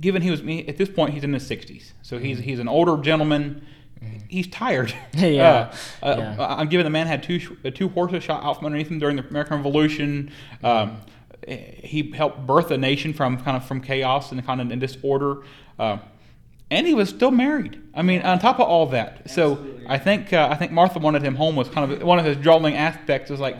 given 0.00 0.22
he 0.22 0.30
was 0.30 0.40
at 0.40 0.76
this 0.76 0.88
point 0.88 1.12
he's 1.14 1.24
in 1.24 1.32
his 1.32 1.46
sixties, 1.46 1.92
so 2.02 2.18
he's 2.18 2.38
he's 2.38 2.58
an 2.60 2.68
older 2.68 2.96
gentleman. 3.02 3.62
He's 4.28 4.46
tired. 4.48 4.92
Yeah. 5.14 5.72
Uh, 6.02 6.06
uh, 6.06 6.16
Yeah. 6.18 6.36
I'm 6.58 6.68
given 6.68 6.84
the 6.84 6.90
man 6.90 7.06
had 7.06 7.22
two 7.22 7.38
sh- 7.38 7.50
uh, 7.64 7.70
two 7.70 7.88
horses 7.88 8.22
shot 8.22 8.44
out 8.44 8.56
from 8.56 8.66
underneath 8.66 8.88
him 8.88 8.98
during 8.98 9.16
the 9.16 9.26
American 9.26 9.56
Revolution. 9.58 10.30
Um, 10.62 10.98
he 11.46 12.10
helped 12.14 12.46
birth 12.46 12.70
a 12.70 12.76
nation 12.78 13.12
from 13.12 13.36
kind 13.40 13.56
of 13.56 13.64
from 13.64 13.80
chaos 13.80 14.32
and 14.32 14.44
kind 14.44 14.60
of 14.60 14.70
in 14.70 14.78
disorder. 14.78 15.42
Uh, 15.78 15.98
and 16.70 16.86
he 16.86 16.94
was 16.94 17.08
still 17.08 17.30
married. 17.30 17.80
I 17.94 18.02
mean, 18.02 18.22
on 18.22 18.38
top 18.40 18.56
of 18.58 18.66
all 18.68 18.86
that, 18.86 19.30
so 19.30 19.64
I 19.88 19.98
think 19.98 20.32
uh, 20.32 20.48
I 20.50 20.56
think 20.56 20.72
Martha 20.72 20.98
wanted 20.98 21.22
him 21.22 21.36
home 21.36 21.54
was 21.54 21.68
kind 21.68 21.90
of 21.92 22.02
one 22.02 22.18
of 22.18 22.24
his 22.24 22.36
drawing 22.38 22.74
aspects. 22.74 23.30
Was 23.30 23.38
like, 23.38 23.56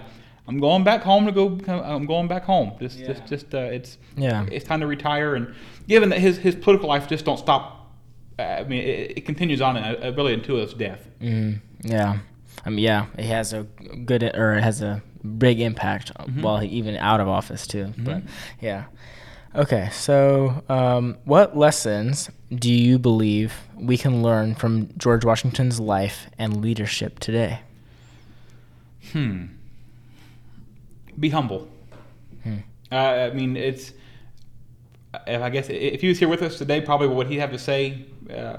I'm 0.49 0.59
going 0.59 0.83
back 0.83 1.03
home 1.03 1.27
to 1.27 1.33
go. 1.33 1.57
I'm 1.73 2.07
going 2.07 2.27
back 2.27 2.43
home. 2.45 2.73
Just, 2.81 2.99
Yeah. 2.99 3.07
just, 3.07 3.27
just. 3.27 3.55
Uh, 3.55 3.59
it's 3.59 3.99
Yeah. 4.17 4.45
It's 4.51 4.65
time 4.65 4.81
to 4.81 4.87
retire. 4.89 5.37
And 5.37 5.55
given 5.87 6.09
that 6.09 6.19
his 6.19 6.37
his 6.39 6.57
political 6.57 6.89
life 6.89 7.07
just 7.09 7.25
don't 7.25 7.39
stop. 7.39 7.86
I 8.39 8.65
mean, 8.65 8.83
it, 8.83 9.19
it 9.19 9.25
continues 9.25 9.61
on 9.61 9.77
uh, 9.77 10.13
really 10.17 10.35
until 10.35 10.57
his 10.59 10.75
death. 10.75 11.09
Mm, 11.21 11.61
yeah. 11.83 12.19
I 12.65 12.71
mean, 12.71 12.81
yeah, 12.85 13.07
it 13.17 13.25
has 13.27 13.53
a 13.53 13.63
good 14.05 14.23
or 14.23 14.55
it 14.55 14.63
has 14.63 14.83
a 14.83 15.03
big 15.39 15.61
impact 15.61 16.13
Mhm. 16.15 16.43
while 16.43 16.59
he 16.59 16.69
even 16.69 16.97
out 16.97 17.21
of 17.21 17.29
office 17.29 17.67
too. 17.67 17.93
But 17.99 18.19
Mhm. 18.25 18.29
yeah. 18.61 18.85
Okay, 19.55 19.89
so 19.91 20.63
um, 20.69 21.17
what 21.25 21.57
lessons 21.57 22.29
do 22.55 22.71
you 22.71 22.99
believe 22.99 23.55
we 23.75 23.97
can 23.97 24.23
learn 24.23 24.55
from 24.55 24.91
George 24.99 25.25
Washington's 25.25 25.81
life 25.81 26.27
and 26.39 26.61
leadership 26.61 27.19
today? 27.21 27.61
Hmm. 29.13 29.45
Be 31.19 31.31
humble. 31.31 31.69
Hmm. 32.43 32.57
Uh, 32.93 32.97
I 32.97 33.31
mean, 33.31 33.57
it's. 33.57 33.93
I 35.15 35.51
guess 35.51 35.69
if 35.69 36.01
he 36.01 36.09
was 36.09 36.19
here 36.19 36.29
with 36.29 36.43
us 36.43 36.59
today, 36.59 36.81
probably 36.81 37.09
what 37.09 37.27
he'd 37.27 37.39
have 37.39 37.53
to 37.53 37.59
say 37.59 38.07
uh, 38.31 38.59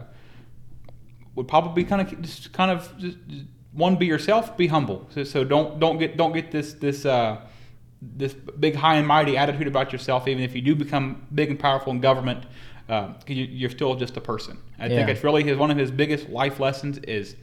would 1.36 1.48
probably 1.48 1.84
be 1.84 1.88
kind 1.88 2.02
of 2.02 2.22
just 2.22 2.52
kind 2.52 2.72
of 2.72 2.98
just, 2.98 3.18
just 3.28 3.46
one 3.74 3.96
be 3.96 4.06
yourself, 4.06 4.58
be 4.58 4.68
humble. 4.68 5.08
So, 5.14 5.24
so 5.24 5.44
don't 5.44 5.80
don't 5.80 5.98
get 5.98 6.18
don't 6.18 6.34
get 6.34 6.52
this 6.52 6.74
this 6.74 7.06
uh, 7.06 7.42
this 8.02 8.34
big 8.34 8.76
high 8.76 8.96
and 8.96 9.08
mighty 9.08 9.38
attitude 9.38 9.68
about 9.68 9.92
yourself. 9.92 10.28
Even 10.28 10.44
if 10.44 10.56
you 10.56 10.62
do 10.62 10.76
become 10.76 11.28
big 11.34 11.50
and 11.50 11.60
powerful 11.60 11.92
in 11.92 12.00
government, 12.00 12.46
uh, 12.90 13.14
you, 13.28 13.46
you're 13.46 13.70
still 13.70 13.96
just 13.96 14.18
a 14.18 14.22
person. 14.22 14.58
I 14.80 14.88
think 14.90 15.10
it's 15.10 15.24
really 15.24 15.44
his 15.44 15.58
one 15.58 15.72
of 15.72 15.78
his 15.78 15.92
biggest 15.92 16.30
life 16.30 16.60
lessons 16.60 16.98
is 17.00 17.36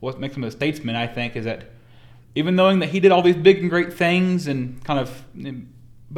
what 0.00 0.18
makes 0.18 0.36
him 0.36 0.44
a 0.44 0.50
statesman. 0.50 0.96
I 0.96 1.06
think 1.06 1.36
is 1.36 1.44
that 1.44 1.64
even 2.34 2.56
knowing 2.56 2.78
that 2.80 2.88
he 2.88 3.00
did 3.00 3.12
all 3.12 3.22
these 3.22 3.36
big 3.36 3.58
and 3.58 3.70
great 3.70 3.92
things 3.92 4.46
and 4.46 4.82
kind 4.84 4.98
of 4.98 5.24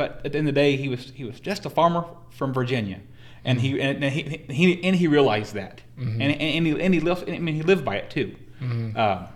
but 0.00 0.09
at 0.25 0.33
the 0.33 0.38
end 0.38 0.49
of 0.49 0.55
the 0.55 0.61
day 0.61 0.76
he 0.76 0.88
was 0.95 1.03
he 1.19 1.25
was 1.31 1.38
just 1.41 1.62
a 1.67 1.71
farmer 1.79 2.03
from 2.38 2.53
Virginia 2.61 3.00
and 3.45 3.61
he 3.61 3.69
and, 3.81 4.03
and 4.05 4.12
he, 4.15 4.23
he 4.61 4.85
and 4.87 4.95
he 4.97 5.07
realized 5.17 5.53
that 5.55 5.76
Mhm. 5.99 6.15
and, 6.23 6.31
and 6.57 6.67
he 6.67 6.73
and 6.85 6.93
he 6.95 7.00
lived 7.09 7.23
I 7.29 7.38
mean 7.47 7.55
he 7.61 7.62
lived 7.73 7.85
by 7.91 7.97
it 8.03 8.09
too 8.17 8.29
Mhm. 8.62 8.97
uh, 8.97 9.26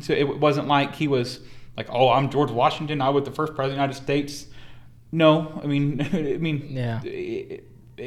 so 0.00 0.12
it 0.22 0.26
wasn't 0.46 0.66
like 0.76 0.90
he 1.02 1.08
was 1.16 1.40
like 1.78 1.88
oh 1.98 2.08
I'm 2.16 2.26
George 2.34 2.50
Washington 2.62 3.00
I 3.00 3.10
was 3.16 3.24
the 3.24 3.34
first 3.40 3.52
president 3.54 3.80
of 3.80 3.88
the 3.88 3.94
United 3.94 4.02
States 4.04 4.46
no 5.12 5.60
I 5.62 5.66
mean 5.66 5.86
I 6.12 6.36
mean 6.46 6.58
Yeah. 6.70 7.00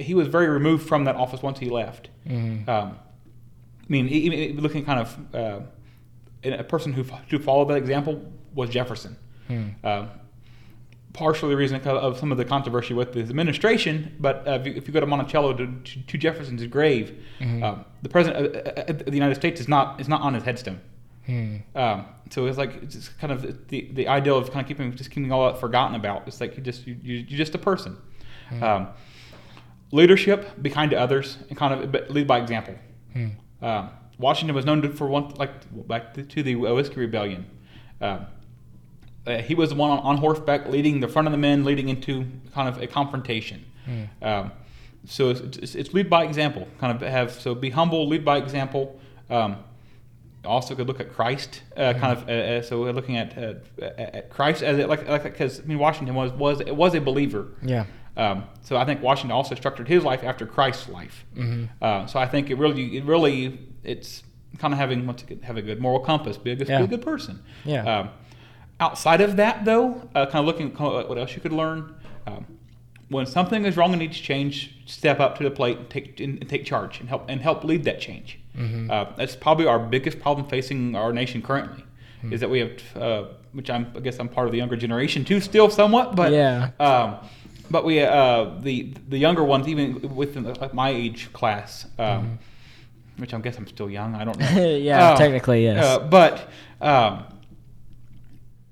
he 0.08 0.14
was 0.14 0.28
very 0.28 0.48
removed 0.60 0.84
from 0.92 1.02
that 1.06 1.16
office 1.16 1.42
once 1.50 1.60
he 1.60 1.70
left 1.82 2.10
Mhm. 2.28 2.68
um, 2.68 2.88
I 3.90 3.90
mean, 3.96 4.08
e- 4.08 4.50
e- 4.52 4.54
looking 4.66 4.86
kind 4.86 5.00
of 5.06 5.08
uh, 5.42 5.60
a 6.64 6.64
person 6.64 6.94
who 6.94 7.04
who 7.30 7.38
followed 7.40 7.68
that 7.72 7.78
example 7.86 8.14
was 8.60 8.70
Jefferson. 8.70 9.14
Uh, 9.84 10.06
partially 11.14 11.50
the 11.50 11.58
reason 11.58 11.76
of 11.88 12.18
some 12.18 12.32
of 12.32 12.38
the 12.38 12.46
controversy 12.46 12.94
with 12.94 13.14
his 13.14 13.30
administration, 13.30 14.16
but 14.20 14.48
uh, 14.48 14.52
if, 14.52 14.66
you, 14.68 14.74
if 14.74 14.88
you 14.88 14.94
go 14.94 15.00
to 15.00 15.06
Monticello 15.06 15.54
to, 15.54 15.68
to, 15.84 16.02
to 16.08 16.18
Jefferson's 16.18 16.66
grave, 16.68 17.18
Mhm. 17.40 17.64
um, 17.64 17.86
the 18.02 18.10
president 18.10 18.56
of, 18.56 18.56
uh, 18.78 19.04
the 19.06 19.14
United 19.14 19.36
States 19.36 19.60
is 19.62 19.68
not 19.68 20.00
is 20.02 20.08
not 20.08 20.22
on 20.22 20.34
his 20.34 20.44
headstone. 20.44 20.80
Hmm. 21.26 21.58
Um, 21.76 22.06
so 22.30 22.46
it's 22.48 22.58
like 22.58 22.74
it's 22.82 22.96
just 22.96 23.20
kind 23.20 23.32
of 23.32 23.68
the 23.68 23.90
the 23.94 24.08
ideal 24.08 24.38
of 24.38 24.52
kind 24.52 24.62
of 24.64 24.68
keeping 24.68 24.96
just 24.96 25.12
keeping 25.12 25.32
all 25.32 25.46
that 25.52 25.60
forgotten 25.60 25.96
about. 25.96 26.28
It's 26.28 26.42
like 26.42 26.58
you 26.58 26.64
just 26.64 26.88
you, 26.88 26.98
you 27.04 27.16
you're 27.28 27.38
just 27.38 27.54
a 27.56 27.60
person. 27.60 27.98
Hmm. 28.50 28.64
Um, 28.64 28.88
leadership, 29.92 30.62
be 30.62 30.70
kind 30.70 30.90
to 30.92 30.98
others, 31.00 31.38
and 31.50 31.58
kind 31.58 31.74
of 31.96 32.10
lead 32.10 32.28
by 32.28 32.40
example. 32.40 32.76
Hmm. 33.14 33.28
Um, 33.62 33.90
Washington 34.18 34.56
was 34.56 34.66
known 34.66 34.94
for 34.94 35.08
one 35.08 35.30
like 35.36 35.52
back 35.88 36.14
to, 36.16 36.24
to 36.24 36.44
the 36.44 36.56
Whiskey 36.56 37.00
Rebellion. 37.00 37.46
Um, 39.28 39.34
uh, 39.36 39.38
he 39.42 39.56
was 39.56 39.70
the 39.70 39.76
one 39.76 39.92
on, 39.92 40.00
on 40.00 40.18
horseback, 40.18 40.68
leading 40.68 41.00
the 41.00 41.08
front 41.08 41.28
of 41.28 41.32
the 41.32 41.38
men, 41.38 41.64
leading 41.64 41.90
into 41.90 42.26
kind 42.54 42.68
of 42.68 42.82
a 42.82 42.88
confrontation. 42.88 43.66
Hmm. 43.86 44.04
Um, 44.22 44.52
so 45.06 45.30
it's, 45.30 45.58
it's, 45.58 45.76
it's 45.76 45.94
lead 45.94 46.10
by 46.10 46.24
example. 46.24 46.68
Kind 46.80 47.02
of 47.02 47.08
have 47.08 47.32
so 47.32 47.56
be 47.56 47.70
humble, 47.70 48.08
lead 48.08 48.24
by 48.24 48.38
example. 48.38 49.00
Um, 49.30 49.58
also 50.44 50.74
could 50.76 50.88
look 50.88 51.00
at 51.00 51.14
Christ, 51.14 51.62
uh, 51.78 51.94
kind 51.94 52.18
of. 52.18 52.28
Uh, 52.28 52.32
uh, 52.32 52.62
so 52.64 52.82
we're 52.82 52.94
looking 52.94 53.18
at, 53.18 53.38
uh, 53.38 53.54
at 53.98 54.30
Christ 54.30 54.64
as 54.64 54.80
it, 54.80 54.90
like 54.90 55.08
like 55.08 55.24
because 55.24 55.60
I 55.60 55.64
mean 55.64 55.78
Washington 55.78 56.16
was 56.16 56.32
was 56.32 56.62
it 56.62 56.76
was 56.76 56.96
a 56.96 57.02
believer. 57.02 57.48
Yeah. 57.64 57.86
Um, 58.18 58.44
so 58.62 58.76
I 58.76 58.86
think 58.86 59.02
Washington 59.02 59.32
also 59.32 59.56
structured 59.56 59.88
his 59.88 60.04
life 60.04 60.24
after 60.24 60.46
Christ's 60.46 60.90
life. 60.90 61.26
Mm-hmm. 61.36 61.66
Uh, 61.82 62.06
so 62.08 62.20
I 62.20 62.28
think 62.28 62.50
it 62.50 62.56
really, 62.56 62.98
it 62.98 63.06
really, 63.06 63.60
it's 63.84 64.24
kind 64.58 64.74
of 64.74 64.80
having 64.80 65.08
once 65.08 65.24
again 65.24 65.42
have 65.44 65.56
a 65.58 65.62
good 65.62 65.80
moral 65.80 66.02
compass, 66.02 66.38
be 66.38 66.52
a 66.52 66.56
good, 66.56 66.68
Yeah. 66.68 66.80
be 66.80 66.84
a 66.84 66.88
good 66.88 67.02
person. 67.02 67.42
Yeah. 67.64 68.10
Um, 68.82 68.88
outside 68.92 69.22
of 69.22 69.36
that, 69.38 69.66
though, 69.66 70.02
uh, 70.16 70.26
kind 70.26 70.38
of 70.40 70.46
looking 70.46 70.72
at 70.72 71.10
what 71.10 71.18
else 71.18 71.36
you 71.36 71.42
could 71.42 71.54
learn. 71.54 71.96
Um, 72.28 72.46
when 73.10 73.26
something 73.26 73.66
is 73.66 73.76
wrong 73.78 73.92
and 73.92 74.00
needs 74.00 74.18
change, 74.18 74.76
step 74.86 75.20
up 75.20 75.38
to 75.38 75.44
the 75.44 75.52
plate 75.52 75.78
and 75.78 75.90
take 75.90 76.20
and 76.20 76.48
take 76.50 76.66
charge 76.66 77.00
and 77.00 77.10
help 77.10 77.26
and 77.30 77.42
help 77.42 77.64
lead 77.64 77.84
that 77.84 78.00
change. 78.00 78.40
Mm-hmm. 78.58 78.90
Uh, 78.90 79.06
that's 79.18 79.36
probably 79.36 79.68
our 79.68 79.80
biggest 79.80 80.20
problem 80.20 80.48
facing 80.48 80.96
our 80.96 81.12
nation 81.14 81.42
currently, 81.42 81.84
Hmm. 82.22 82.34
is 82.34 82.40
that 82.42 82.50
we 82.50 82.60
have, 82.60 82.72
uh, 82.96 83.24
which 83.54 83.70
I'm, 83.70 83.92
I 83.96 84.00
guess 84.00 84.20
I'm 84.20 84.30
part 84.30 84.48
of 84.48 84.52
the 84.52 84.58
younger 84.60 84.76
generation 84.78 85.26
too, 85.26 85.40
still 85.42 85.70
somewhat, 85.70 86.16
but 86.16 86.32
Yeah. 86.32 86.70
um, 86.80 87.16
but 87.70 87.84
we 87.86 88.02
uh, 88.02 88.52
the 88.62 88.94
the 89.10 89.18
younger 89.18 89.44
ones, 89.44 89.68
even 89.68 90.16
within 90.16 90.44
the, 90.44 90.54
like 90.60 90.74
my 90.74 90.90
age 90.90 91.32
class, 91.34 91.88
um, 92.00 92.38
which 93.18 93.34
I 93.34 93.40
guess 93.40 93.58
I'm 93.58 93.68
still 93.68 93.90
young. 93.90 94.16
I 94.16 94.24
don't 94.26 94.38
know. 94.42 94.46
Mm-hmm. 94.46 94.84
yeah, 94.86 95.12
Uh, 95.12 95.18
technically, 95.18 95.64
yes. 95.64 95.84
uh, 95.84 96.00
but 96.00 96.50
um, 96.82 97.24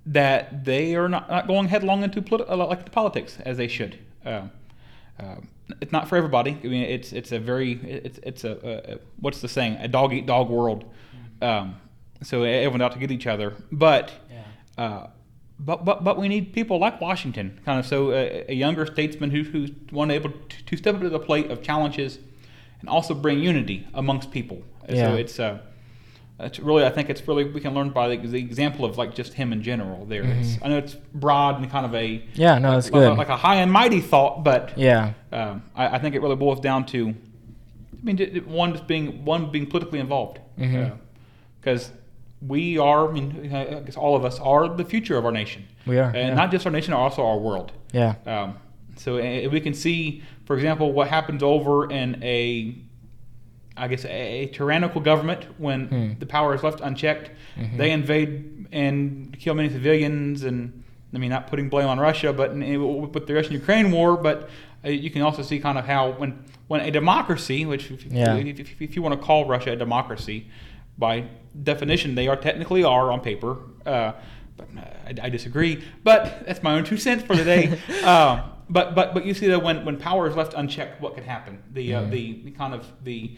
that 0.10 0.66
they 0.66 0.96
are 0.96 1.08
not, 1.08 1.30
not 1.30 1.48
going 1.48 1.68
headlong 1.68 2.04
into 2.04 2.22
politi- 2.22 2.50
uh, 2.50 2.56
like 2.56 2.84
the 2.84 2.92
politics 2.92 3.38
as 3.46 3.58
they 3.58 3.68
should. 3.68 3.98
Um, 4.26 4.52
um, 5.20 5.48
it's 5.82 5.92
not 5.92 6.08
for 6.08 6.16
everybody. 6.18 6.58
I 6.64 6.68
mean, 6.68 6.84
it's 6.84 7.14
it's 7.14 7.32
a 7.32 7.40
very 7.40 7.74
it's 7.84 8.20
it's 8.24 8.44
a, 8.44 8.52
a, 8.52 8.94
a 8.94 9.00
what's 9.20 9.42
the 9.42 9.48
saying? 9.48 9.78
A 9.80 9.88
dog 9.88 10.14
eat 10.14 10.26
dog 10.26 10.50
world. 10.50 10.86
Um, 11.42 11.76
so 12.24 12.44
everyone's 12.44 12.82
out 12.82 12.92
to 12.94 13.00
get 13.00 13.12
each 13.12 13.28
other, 13.28 13.54
but. 13.72 14.12
Yeah. 14.32 14.84
Uh, 14.84 15.08
but, 15.62 15.84
but 15.84 16.06
but 16.06 16.18
we 16.18 16.30
need 16.30 16.54
people 16.54 16.80
like 16.80 17.02
Washington, 17.02 17.60
kind 17.66 17.80
of 17.80 17.86
so 17.86 18.12
a, 18.12 18.46
a 18.48 18.54
younger 18.54 18.86
statesman 18.86 19.30
who, 19.30 19.44
who's 19.44 19.72
one 19.90 20.10
able 20.10 20.30
to, 20.32 20.66
to 20.66 20.78
step 20.78 20.96
up 20.96 21.02
to 21.02 21.10
the 21.10 21.20
plate 21.20 21.52
of 21.52 21.62
challenges, 21.62 22.18
and 22.80 22.88
also 22.88 23.14
bring 23.14 23.40
unity 23.40 23.86
amongst 23.94 24.32
people. 24.32 24.64
Yeah. 24.88 25.08
So 25.08 25.16
it's 25.16 25.38
uh, 25.38 25.60
it's 26.40 26.60
really 26.60 26.86
I 26.86 26.90
think 26.90 27.10
it's 27.10 27.28
really 27.28 27.44
we 27.44 27.60
can 27.60 27.74
learn 27.74 27.90
by 27.90 28.16
the, 28.16 28.28
the 28.28 28.40
example 28.40 28.86
of 28.86 28.98
like 28.98 29.14
just 29.14 29.34
him 29.34 29.52
in 29.52 29.62
general. 29.62 30.06
There, 30.06 30.24
it's, 30.24 30.58
I 30.62 30.70
know 30.70 30.78
it's 30.78 30.96
broad 31.14 31.60
and 31.60 31.70
kind 31.70 31.86
of 31.86 31.94
a 31.96 32.24
yeah, 32.34 32.58
no, 32.60 32.72
that's 32.72 32.90
like, 32.92 32.94
good. 32.94 33.18
like 33.18 33.30
a 33.30 33.38
high 33.38 33.56
and 33.56 33.72
mighty 33.72 34.02
thought, 34.02 34.44
but 34.44 34.78
yeah. 34.78 35.14
um, 35.32 35.64
I, 35.76 35.96
I 35.96 36.00
think 36.00 36.16
it 36.16 36.22
really 36.22 36.36
boils 36.36 36.60
down 36.60 36.86
to, 36.88 37.10
I 37.10 38.04
mean, 38.04 38.44
one 38.46 38.72
just 38.74 38.88
being 38.88 39.26
one 39.26 39.52
being 39.52 39.68
politically 39.68 40.00
involved, 40.00 40.40
because 40.58 41.92
we 42.48 42.78
are. 42.78 43.10
I 43.10 43.12
mean, 43.12 43.54
I 43.54 43.82
guess 43.82 43.98
all 43.98 44.16
of 44.16 44.24
us 44.24 44.40
are 44.40 44.70
the 44.70 44.86
future 44.86 45.18
of 45.18 45.26
our 45.26 45.32
nation, 45.32 45.68
We 45.86 45.98
are. 46.00 46.08
and 46.10 46.16
yeah. 46.30 46.34
not 46.34 46.52
just 46.52 46.66
our 46.66 46.72
nation, 46.72 46.94
also 46.94 47.26
our 47.26 47.38
world. 47.38 47.74
yeah. 47.92 48.16
Um, 48.26 48.58
so 48.96 49.18
uh, 49.18 49.50
we 49.50 49.62
can 49.62 49.74
see, 49.74 50.24
for 50.46 50.56
example, 50.58 50.92
what 50.92 51.08
happens 51.08 51.42
over 51.42 51.90
in 51.90 52.22
a, 52.22 52.76
I 53.80 53.88
guess, 53.88 54.06
a, 54.06 54.10
a 54.10 54.46
tyrannical 54.48 55.02
government 55.02 55.46
when 55.58 55.88
Hmm. 55.88 56.20
the 56.20 56.26
power 56.26 56.54
is 56.54 56.64
left 56.64 56.82
unchecked. 56.82 57.32
Mhm. 57.58 57.78
They 57.78 57.92
invade 57.92 58.68
and 58.72 59.36
kill 59.40 59.56
many 59.56 59.70
civilians, 59.70 60.44
and 60.44 60.84
I 61.16 61.18
mean, 61.18 61.30
not 61.32 61.48
putting 61.48 61.70
blame 61.70 61.88
on 61.88 62.00
Russia, 62.00 62.34
but 62.34 62.54
with 62.56 63.26
the 63.26 63.34
Russian-Ukraine 63.34 63.92
war. 63.92 64.16
But 64.18 64.50
uh, 64.86 64.90
you 64.90 65.10
can 65.10 65.22
also 65.22 65.42
see 65.42 65.60
kind 65.60 65.78
of 65.78 65.86
how 65.86 66.12
when 66.12 66.32
when 66.68 66.82
a 66.82 66.92
democracy, 66.92 67.66
which 67.66 67.90
if, 67.90 68.06
Yeah. 68.06 68.36
if, 68.36 68.60
if, 68.60 68.82
if 68.82 68.96
you 68.96 69.02
want 69.02 69.20
to 69.20 69.26
call 69.26 69.46
Russia 69.48 69.72
a 69.72 69.76
democracy, 69.76 70.48
by 70.98 71.24
definition 71.64 72.14
they 72.16 72.28
are 72.28 72.36
technically 72.36 72.84
are 72.84 73.12
on 73.12 73.22
paper. 73.22 73.58
Uh, 73.86 74.12
but 74.58 74.68
I, 75.08 75.28
I 75.28 75.30
disagree. 75.30 75.84
But 76.04 76.44
that's 76.46 76.62
my 76.62 76.74
own 76.76 76.84
two 76.84 76.98
cents 76.98 77.24
for 77.24 77.36
the 77.36 77.44
day. 77.46 77.64
um, 78.04 78.42
but 78.70 78.94
but 78.94 79.14
but 79.16 79.26
you 79.26 79.34
see 79.34 79.48
that 79.48 79.64
when, 79.64 79.84
when 79.86 79.98
power 79.98 80.28
is 80.30 80.36
left 80.36 80.54
unchecked, 80.54 81.02
what 81.02 81.16
can 81.16 81.24
happen? 81.24 81.54
The 81.74 81.96
uh, 81.96 82.02
Mhm. 82.04 82.10
the, 82.12 82.42
the 82.46 82.52
kind 82.52 82.74
of 82.76 82.86
the, 83.04 83.36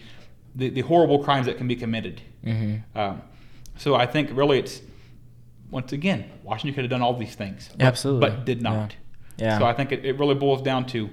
the 0.55 0.69
the 0.69 0.81
horrible 0.81 1.23
crimes 1.23 1.45
that 1.45 1.57
can 1.57 1.67
be 1.67 1.75
committed. 1.75 2.21
Mm-hmm. 2.45 2.97
Um, 2.97 3.21
so 3.77 3.95
I 3.95 4.05
think 4.05 4.29
really 4.33 4.59
it's 4.59 4.81
once 5.69 5.91
again 5.93 6.25
Washington 6.43 6.73
could 6.75 6.83
have 6.83 6.91
done 6.91 7.01
all 7.01 7.15
these 7.17 7.35
things, 7.35 7.69
but, 7.77 7.81
Absolutely. 7.85 8.29
but 8.29 8.45
did 8.45 8.61
not. 8.61 8.95
Yeah. 9.37 9.57
So 9.57 9.65
I 9.65 9.73
think 9.73 9.91
it, 9.91 10.05
it 10.05 10.19
really 10.19 10.35
boils 10.35 10.61
down 10.61 10.85
to 10.87 11.09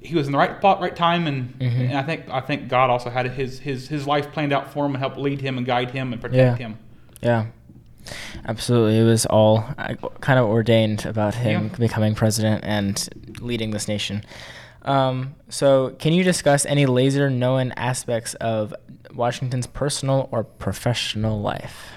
he 0.00 0.14
was 0.14 0.26
in 0.26 0.32
the 0.32 0.38
right 0.38 0.58
spot, 0.58 0.80
right 0.82 0.94
time, 0.94 1.26
and, 1.26 1.58
Mhm. 1.58 1.88
and 1.88 1.94
I 1.96 2.02
think 2.02 2.28
I 2.30 2.40
think 2.40 2.68
God 2.68 2.90
also 2.90 3.08
had 3.10 3.26
his 3.30 3.58
his 3.60 3.88
his 3.88 4.06
life 4.06 4.32
planned 4.32 4.52
out 4.52 4.72
for 4.72 4.84
him 4.84 4.92
and 4.92 4.98
helped 4.98 5.16
lead 5.18 5.40
him 5.40 5.56
and 5.58 5.66
guide 5.66 5.90
him 5.92 6.12
and 6.12 6.20
protect 6.20 6.60
Yeah. 6.60 6.66
him. 6.66 6.78
Yeah, 7.22 7.46
absolutely. 8.46 8.98
It 8.98 9.04
was 9.04 9.24
all 9.26 9.64
uh, 9.78 9.94
kind 10.20 10.38
of 10.38 10.46
ordained 10.46 11.06
about 11.06 11.34
him 11.36 11.70
Yeah. 11.72 11.78
becoming 11.78 12.14
president 12.14 12.64
and 12.64 13.08
leading 13.40 13.70
this 13.70 13.88
nation. 13.88 14.24
Um, 14.84 15.34
so, 15.48 15.90
can 15.98 16.12
you 16.12 16.24
discuss 16.24 16.66
any 16.66 16.86
laser 16.86 17.30
known 17.30 17.72
aspects 17.72 18.34
of 18.34 18.74
Washington's 19.14 19.66
personal 19.66 20.28
or 20.30 20.44
professional 20.44 21.40
life? 21.40 21.90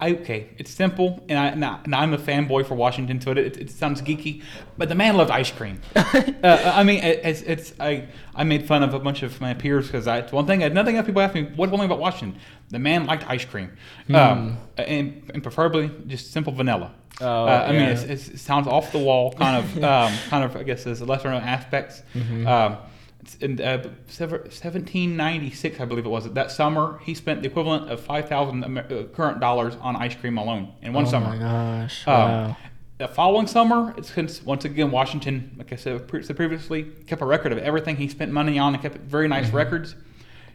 I, 0.00 0.12
okay, 0.12 0.50
it's 0.58 0.70
simple, 0.70 1.24
and, 1.28 1.36
I, 1.36 1.46
and, 1.46 1.64
I, 1.64 1.80
I'm 1.92 2.14
a 2.14 2.18
fanboy 2.18 2.66
for 2.66 2.76
Washington, 2.76 3.20
so 3.20 3.32
it, 3.32 3.38
it, 3.38 3.56
it 3.56 3.70
sounds 3.70 4.00
geeky, 4.00 4.44
but 4.76 4.88
the 4.88 4.94
man 4.94 5.16
loved 5.16 5.32
ice 5.32 5.50
cream. 5.50 5.80
uh, 5.96 6.12
I 6.42 6.84
mean, 6.84 7.02
it, 7.02 7.20
it's, 7.24 7.42
it's 7.42 7.72
I, 7.80 8.06
I 8.32 8.44
made 8.44 8.64
fun 8.64 8.84
of 8.84 8.94
a 8.94 9.00
bunch 9.00 9.24
of 9.24 9.40
my 9.40 9.54
peers 9.54 9.86
because 9.86 10.06
I 10.06 10.18
it's 10.18 10.30
one 10.30 10.46
thing. 10.46 10.62
Another 10.62 10.92
thing, 10.92 11.02
people 11.02 11.20
ask 11.20 11.34
me, 11.34 11.50
what's 11.56 11.72
one 11.72 11.80
thing 11.80 11.86
about 11.86 11.98
Washington? 11.98 12.40
The 12.68 12.78
man 12.78 13.06
liked 13.06 13.28
ice 13.28 13.44
cream, 13.44 13.72
um, 14.14 14.58
and, 14.76 15.28
and 15.34 15.42
preferably 15.42 15.90
just 16.06 16.30
simple 16.30 16.52
vanilla. 16.52 16.94
Oh, 17.20 17.44
uh, 17.46 17.66
I 17.68 17.72
mean, 17.72 17.80
yeah. 17.82 17.88
it's, 17.90 18.02
it's, 18.02 18.28
it 18.28 18.38
sounds 18.38 18.66
off 18.68 18.92
the 18.92 18.98
wall, 18.98 19.32
kind 19.32 19.56
of, 19.56 19.76
um, 19.84 20.12
kind 20.28 20.44
of. 20.44 20.56
I 20.56 20.62
guess 20.62 20.84
there's 20.84 21.00
lesser 21.02 21.30
known 21.30 21.42
aspects. 21.42 22.02
Mhm. 22.14 22.46
Um, 22.46 22.76
it's 23.20 23.34
in 23.36 23.60
uh, 23.60 23.78
1796, 24.06 25.80
I 25.80 25.84
believe 25.84 26.06
it 26.06 26.08
was. 26.08 26.30
That 26.32 26.50
summer, 26.50 27.00
he 27.04 27.14
spent 27.14 27.42
the 27.42 27.48
equivalent 27.48 27.90
of 27.90 28.00
5,000 28.00 28.64
Amer- 28.64 28.86
uh, 28.90 29.02
current 29.14 29.40
dollars 29.40 29.74
on 29.80 29.96
ice 29.96 30.14
cream 30.14 30.38
alone 30.38 30.72
in 30.82 30.92
one 30.92 31.06
oh 31.06 31.10
summer. 31.10 31.26
Oh 31.26 31.30
my 31.30 31.38
gosh! 31.38 32.06
Um, 32.06 32.14
Wow. 32.14 32.56
The 32.98 33.06
following 33.06 33.46
summer, 33.46 33.94
it's 33.96 34.12
since 34.12 34.42
once 34.42 34.64
again 34.64 34.90
Washington, 34.90 35.54
like 35.56 35.72
I 35.72 35.76
said, 35.76 36.08
pre- 36.08 36.22
said 36.24 36.34
previously, 36.34 36.82
kept 37.06 37.22
a 37.22 37.24
record 37.24 37.52
of 37.52 37.58
everything 37.58 37.94
he 37.94 38.08
spent 38.08 38.32
money 38.32 38.58
on 38.58 38.74
and 38.74 38.82
kept 38.82 38.96
very 38.98 39.28
nice 39.28 39.46
Mm-hmm. 39.48 39.56
records. 39.56 39.94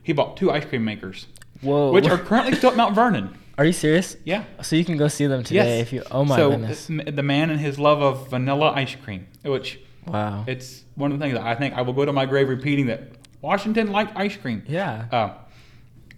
He 0.03 0.11
bought 0.11 0.35
two 0.35 0.51
ice 0.51 0.65
cream 0.65 0.83
makers, 0.83 1.27
Whoa! 1.61 1.93
which 1.93 2.05
are 2.09 2.17
currently 2.29 2.53
still 2.55 2.71
at 2.71 2.75
Mount 2.77 2.95
Vernon. 2.95 3.37
Are 3.57 3.65
you 3.65 3.73
serious? 3.73 4.17
Yeah. 4.25 4.45
So 4.61 4.75
you 4.75 4.83
can 4.85 4.97
go 4.97 5.07
see 5.07 5.27
them 5.27 5.43
today 5.43 5.77
Yes. 5.79 5.81
if 5.87 5.93
you. 5.93 6.03
Oh 6.09 6.25
my 6.25 6.35
so 6.35 6.49
goodness! 6.51 6.89
uh, 6.89 7.11
the 7.11 7.21
man 7.23 7.49
and 7.51 7.59
his 7.59 7.77
love 7.77 8.01
of 8.01 8.29
vanilla 8.29 8.71
ice 8.75 8.95
cream, 8.95 9.27
which 9.43 9.79
Wow. 10.07 10.43
it's 10.47 10.83
one 10.95 11.11
of 11.11 11.19
the 11.19 11.23
things 11.23 11.35
that 11.37 11.45
I 11.45 11.55
think 11.55 11.75
I 11.75 11.81
will 11.81 11.93
go 11.93 12.03
to 12.05 12.11
my 12.13 12.25
grave 12.25 12.49
repeating 12.49 12.87
that 12.87 13.01
Washington 13.41 13.91
liked 13.91 14.17
ice 14.17 14.35
cream. 14.35 14.63
yeah. 14.67 15.05
Uh, 15.11 15.29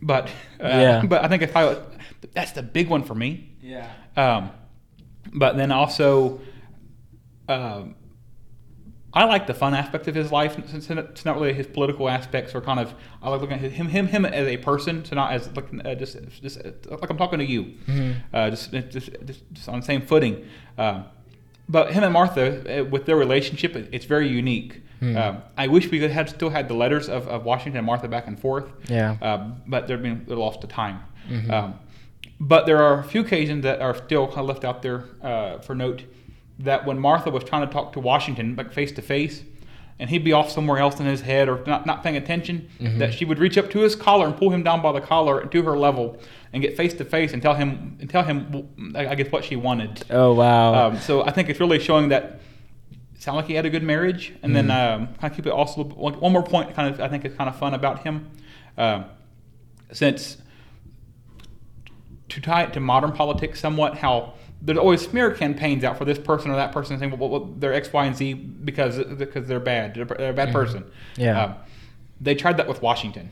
but 0.01 0.27
uh, 0.63 0.67
Yeah. 0.67 1.03
but 1.05 1.23
I 1.23 1.27
think 1.27 1.43
if 1.43 1.55
I 1.55 1.77
that's 2.33 2.51
the 2.53 2.63
big 2.63 2.89
one 2.89 3.03
for 3.03 3.15
me. 3.15 3.49
yeah. 3.61 3.89
Um, 4.15 4.51
but 5.33 5.57
then 5.57 5.71
also, 5.71 6.39
um, 7.49 7.95
I 9.15 9.23
like 9.23 9.47
the 9.47 9.53
fun 9.53 9.73
aspect 9.73 10.07
of 10.09 10.15
his 10.15 10.31
life. 10.31 10.57
It's 10.59 11.25
not 11.25 11.35
really 11.39 11.53
his 11.53 11.67
political 11.67 12.09
aspects, 12.09 12.53
or 12.53 12.59
kind 12.61 12.79
of 12.81 12.93
I 13.23 13.29
like 13.29 13.39
looking 13.41 13.57
at 13.63 13.71
him 13.71 13.87
him 13.87 14.07
him 14.07 14.25
as 14.25 14.45
a 14.47 14.57
person, 14.57 15.05
so 15.05 15.15
not 15.15 15.31
as 15.31 15.49
looking 15.55 15.79
uh, 15.85 15.95
just 15.95 16.17
just 16.41 16.59
uh, 16.59 16.71
like 16.89 17.09
I'm 17.09 17.17
talking 17.17 17.39
to 17.39 17.45
you, 17.45 17.63
Mhm. 17.87 18.15
uh, 18.33 18.49
just, 18.49 18.71
just 18.71 18.99
just 19.25 19.41
just 19.53 19.69
on 19.69 19.79
the 19.79 19.85
same 19.85 20.01
footing. 20.01 20.45
Um, 20.77 21.05
but 21.69 21.93
him 21.93 22.03
and 22.03 22.13
Martha, 22.13 22.81
uh, 22.81 22.83
with 22.85 23.05
their 23.05 23.15
relationship, 23.15 23.75
it's 23.75 24.05
very 24.05 24.27
unique. 24.27 24.81
Hmm. 24.99 25.17
Um, 25.17 25.37
I 25.57 25.67
wish 25.67 25.89
we 25.89 25.99
could 25.99 26.11
have 26.11 26.29
still 26.29 26.49
had 26.49 26.67
the 26.67 26.73
letters 26.73 27.09
of, 27.09 27.27
of 27.27 27.43
Washington 27.45 27.77
and 27.77 27.85
Martha 27.87 28.07
back 28.07 28.27
and 28.27 28.39
forth. 28.39 28.65
Yeah. 28.87 29.17
Um, 29.21 29.61
but 29.65 29.87
they're 29.87 29.97
being 29.97 30.25
they're 30.27 30.37
lost 30.37 30.61
to 30.61 30.67
time. 30.67 30.99
Mhm. 31.29 31.51
Um, 31.51 31.73
but 32.39 32.65
there 32.65 32.81
are 32.83 32.99
a 32.99 33.03
few 33.03 33.21
occasions 33.21 33.63
that 33.63 33.81
are 33.81 33.95
still 33.95 34.27
kind 34.27 34.39
of 34.39 34.47
left 34.47 34.65
out 34.65 34.81
there 34.81 35.05
uh, 35.23 35.59
for 35.59 35.73
note. 35.73 36.03
That 36.59 36.85
when 36.85 36.99
Martha 36.99 37.29
was 37.29 37.43
trying 37.43 37.67
to 37.67 37.73
talk 37.73 37.93
to 37.93 37.99
Washington, 37.99 38.55
like 38.57 38.71
face 38.71 38.91
to 38.93 39.01
face, 39.01 39.43
and 39.99 40.09
he'd 40.09 40.23
be 40.23 40.31
off 40.33 40.49
somewhere 40.49 40.77
else 40.77 40.99
in 40.99 41.05
his 41.05 41.21
head 41.21 41.47
or 41.49 41.63
not, 41.65 41.85
not 41.85 42.01
paying 42.03 42.15
attention, 42.17 42.67
Mhm. 42.79 42.97
that 42.99 43.13
she 43.13 43.25
would 43.25 43.39
reach 43.39 43.57
up 43.57 43.69
to 43.71 43.79
his 43.79 43.95
collar 43.95 44.25
and 44.25 44.35
pull 44.37 44.49
him 44.51 44.63
down 44.63 44.81
by 44.81 44.91
the 44.91 45.01
collar 45.01 45.45
to 45.45 45.61
her 45.63 45.77
level 45.77 46.17
and 46.53 46.61
get 46.61 46.75
face 46.77 46.93
to 46.95 47.05
face 47.05 47.33
and 47.33 47.41
tell 47.41 47.53
him 47.55 47.97
and 47.99 48.09
tell 48.09 48.23
him 48.23 48.93
I 48.95 49.15
guess 49.15 49.31
what 49.31 49.43
she 49.43 49.55
wanted. 49.55 50.03
Oh 50.09 50.33
wow. 50.33 50.87
Um, 50.87 50.97
so 50.97 51.23
I 51.25 51.31
think 51.31 51.49
it's 51.49 51.59
really 51.59 51.79
showing 51.79 52.09
that 52.09 52.39
sound 53.19 53.37
like 53.37 53.47
he 53.47 53.53
had 53.55 53.65
a 53.65 53.69
good 53.69 53.83
marriage. 53.83 54.33
And 54.43 54.55
then 54.55 54.67
Mhm. 54.67 54.93
um, 54.95 55.07
kind 55.19 55.31
of 55.31 55.35
keep 55.35 55.45
it 55.47 55.51
also 55.51 55.75
a 55.75 55.77
little 55.81 55.89
bit- 55.95 55.97
one, 55.97 56.13
one 56.21 56.31
more 56.33 56.43
point. 56.43 56.73
Kind 56.73 56.93
of 56.93 57.01
I 57.01 57.07
think 57.09 57.25
is 57.25 57.33
kind 57.33 57.49
of 57.49 57.55
fun 57.57 57.73
about 57.73 58.03
him, 58.03 58.27
um, 58.77 59.05
since 59.91 60.37
to 62.29 62.41
tie 62.41 62.63
it 62.63 62.73
to 62.73 62.79
modern 62.79 63.11
politics 63.11 63.59
somewhat. 63.59 63.97
How 63.99 64.33
there's 64.65 64.77
always 64.79 65.01
smear 65.01 65.31
campaigns 65.31 65.83
out 65.83 65.97
for 65.97 66.05
this 66.05 66.17
person 66.19 66.49
or 66.51 66.55
that 66.55 66.71
person 66.71 66.97
saying 66.99 67.17
well, 67.17 67.29
well, 67.29 67.53
they're 67.57 67.73
X, 67.73 67.93
Y, 67.93 68.05
and 68.05 68.15
Z 68.15 68.33
because 68.33 68.97
because 69.15 69.47
they're 69.47 69.59
bad. 69.59 69.93
They're, 69.95 70.29
a 70.29 70.33
bad 70.33 70.49
Mhm. 70.49 70.53
person. 70.53 70.83
Yeah. 71.17 71.43
Um, 71.43 71.55
they 72.19 72.33
tried 72.35 72.57
that 72.57 72.67
with 72.67 72.81
Washington. 72.81 73.31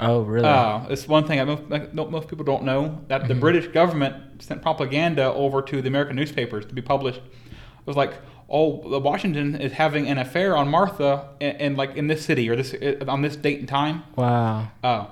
Oh, 0.00 0.20
really? 0.20 0.46
Uh, 0.46 0.82
it's 0.90 1.08
one 1.08 1.24
thing 1.26 1.40
I 1.40 1.44
most, 1.44 1.62
like, 1.68 1.92
most 1.92 2.28
people 2.28 2.44
don't 2.44 2.62
know 2.62 3.00
that 3.08 3.26
the 3.26 3.34
British 3.34 3.66
government 3.68 4.14
sent 4.40 4.62
propaganda 4.62 5.24
over 5.32 5.60
to 5.62 5.82
the 5.82 5.88
American 5.88 6.14
newspapers 6.14 6.64
to 6.66 6.74
be 6.74 6.82
published. 6.82 7.18
It 7.18 7.86
was 7.86 7.96
like, 7.96 8.14
oh, 8.48 8.98
Washington 9.00 9.56
is 9.56 9.72
having 9.72 10.06
an 10.06 10.16
affair 10.18 10.56
on 10.56 10.68
Martha, 10.68 11.30
and, 11.40 11.76
like 11.76 11.96
in 11.96 12.06
this 12.06 12.24
city 12.24 12.48
or 12.48 12.54
this 12.54 12.74
uh, 12.74 13.04
on 13.08 13.22
this 13.22 13.34
date 13.34 13.58
and 13.58 13.68
time. 13.68 14.04
wow. 14.14 14.68
Uh, 14.84 15.06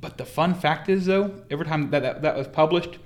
but 0.00 0.16
the 0.16 0.24
fun 0.24 0.54
fact 0.54 0.88
is, 0.88 1.04
though, 1.06 1.32
every 1.50 1.66
time 1.66 1.90
that 1.90 2.02
that, 2.02 2.22
that 2.22 2.36
was 2.36 2.48
published, 2.48 2.98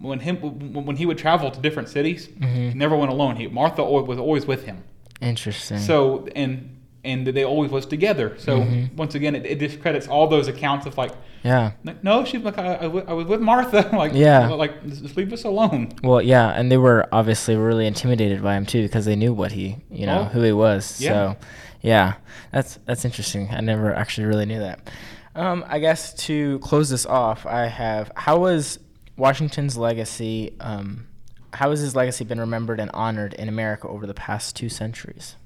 when 0.00 0.20
him 0.20 0.36
when 0.72 0.96
he 0.96 1.06
would 1.06 1.18
travel 1.18 1.50
to 1.50 1.60
different 1.60 1.88
cities, 1.88 2.28
he 2.40 2.74
never 2.74 2.96
went 2.96 3.12
alone. 3.12 3.36
He 3.36 3.46
Martha 3.48 3.82
was 3.84 4.18
always 4.18 4.46
with 4.46 4.64
him. 4.64 4.82
Interesting. 5.20 5.78
So 5.78 6.26
and 6.34 6.70
and 7.04 7.26
they 7.26 7.44
always 7.44 7.70
was 7.70 7.84
together. 7.86 8.34
So 8.38 8.66
once 8.96 9.14
again, 9.14 9.34
it, 9.34 9.44
it 9.44 9.58
discredits 9.58 10.08
all 10.08 10.26
those 10.26 10.48
accounts 10.48 10.86
of 10.86 10.96
like, 10.96 11.12
yeah. 11.42 11.72
no, 12.02 12.24
she's 12.24 12.40
like 12.42 12.56
I, 12.56 12.76
I, 12.76 12.82
w- 12.82 13.04
I 13.06 13.12
was 13.12 13.26
with 13.26 13.42
Martha. 13.42 13.90
like 13.96 14.12
Yeah. 14.14 14.48
like 14.48 14.82
just 14.88 15.02
just 15.02 15.16
leave 15.16 15.32
us 15.32 15.44
alone. 15.44 15.92
Well, 16.02 16.22
yeah, 16.22 16.48
and 16.50 16.72
they 16.72 16.78
were 16.78 17.06
obviously 17.12 17.56
really 17.56 17.86
intimidated 17.86 18.42
by 18.42 18.54
him 18.56 18.64
too 18.64 18.82
because 18.82 19.04
they 19.04 19.16
knew 19.16 19.32
what 19.34 19.52
he, 19.52 19.76
you 19.90 20.06
know, 20.06 20.20
Oh. 20.22 20.24
who 20.24 20.42
he 20.42 20.52
was. 20.52 20.98
Yeah. 21.00 21.10
So, 21.10 21.36
yeah, 21.82 22.14
that's 22.52 22.78
that's 22.86 23.04
interesting. 23.04 23.48
I 23.50 23.60
never 23.60 23.94
actually 23.94 24.26
really 24.26 24.46
knew 24.46 24.60
that. 24.60 24.90
Um, 25.36 25.64
I 25.68 25.80
guess 25.80 26.14
to 26.26 26.58
close 26.60 26.88
this 26.88 27.04
off, 27.04 27.44
I 27.44 27.66
have 27.66 28.10
how 28.16 28.38
was 28.38 28.78
Washington's 29.16 29.76
legacy? 29.76 30.54
Um, 30.60 31.06
how 31.52 31.70
has 31.70 31.80
his 31.80 31.94
legacy 31.94 32.24
been 32.24 32.40
remembered 32.40 32.80
and 32.80 32.90
honored 32.92 33.34
in 33.34 33.48
America 33.48 33.86
over 33.88 34.06
the 34.06 34.14
past 34.14 34.56
two 34.56 34.68
centuries? 34.68 35.36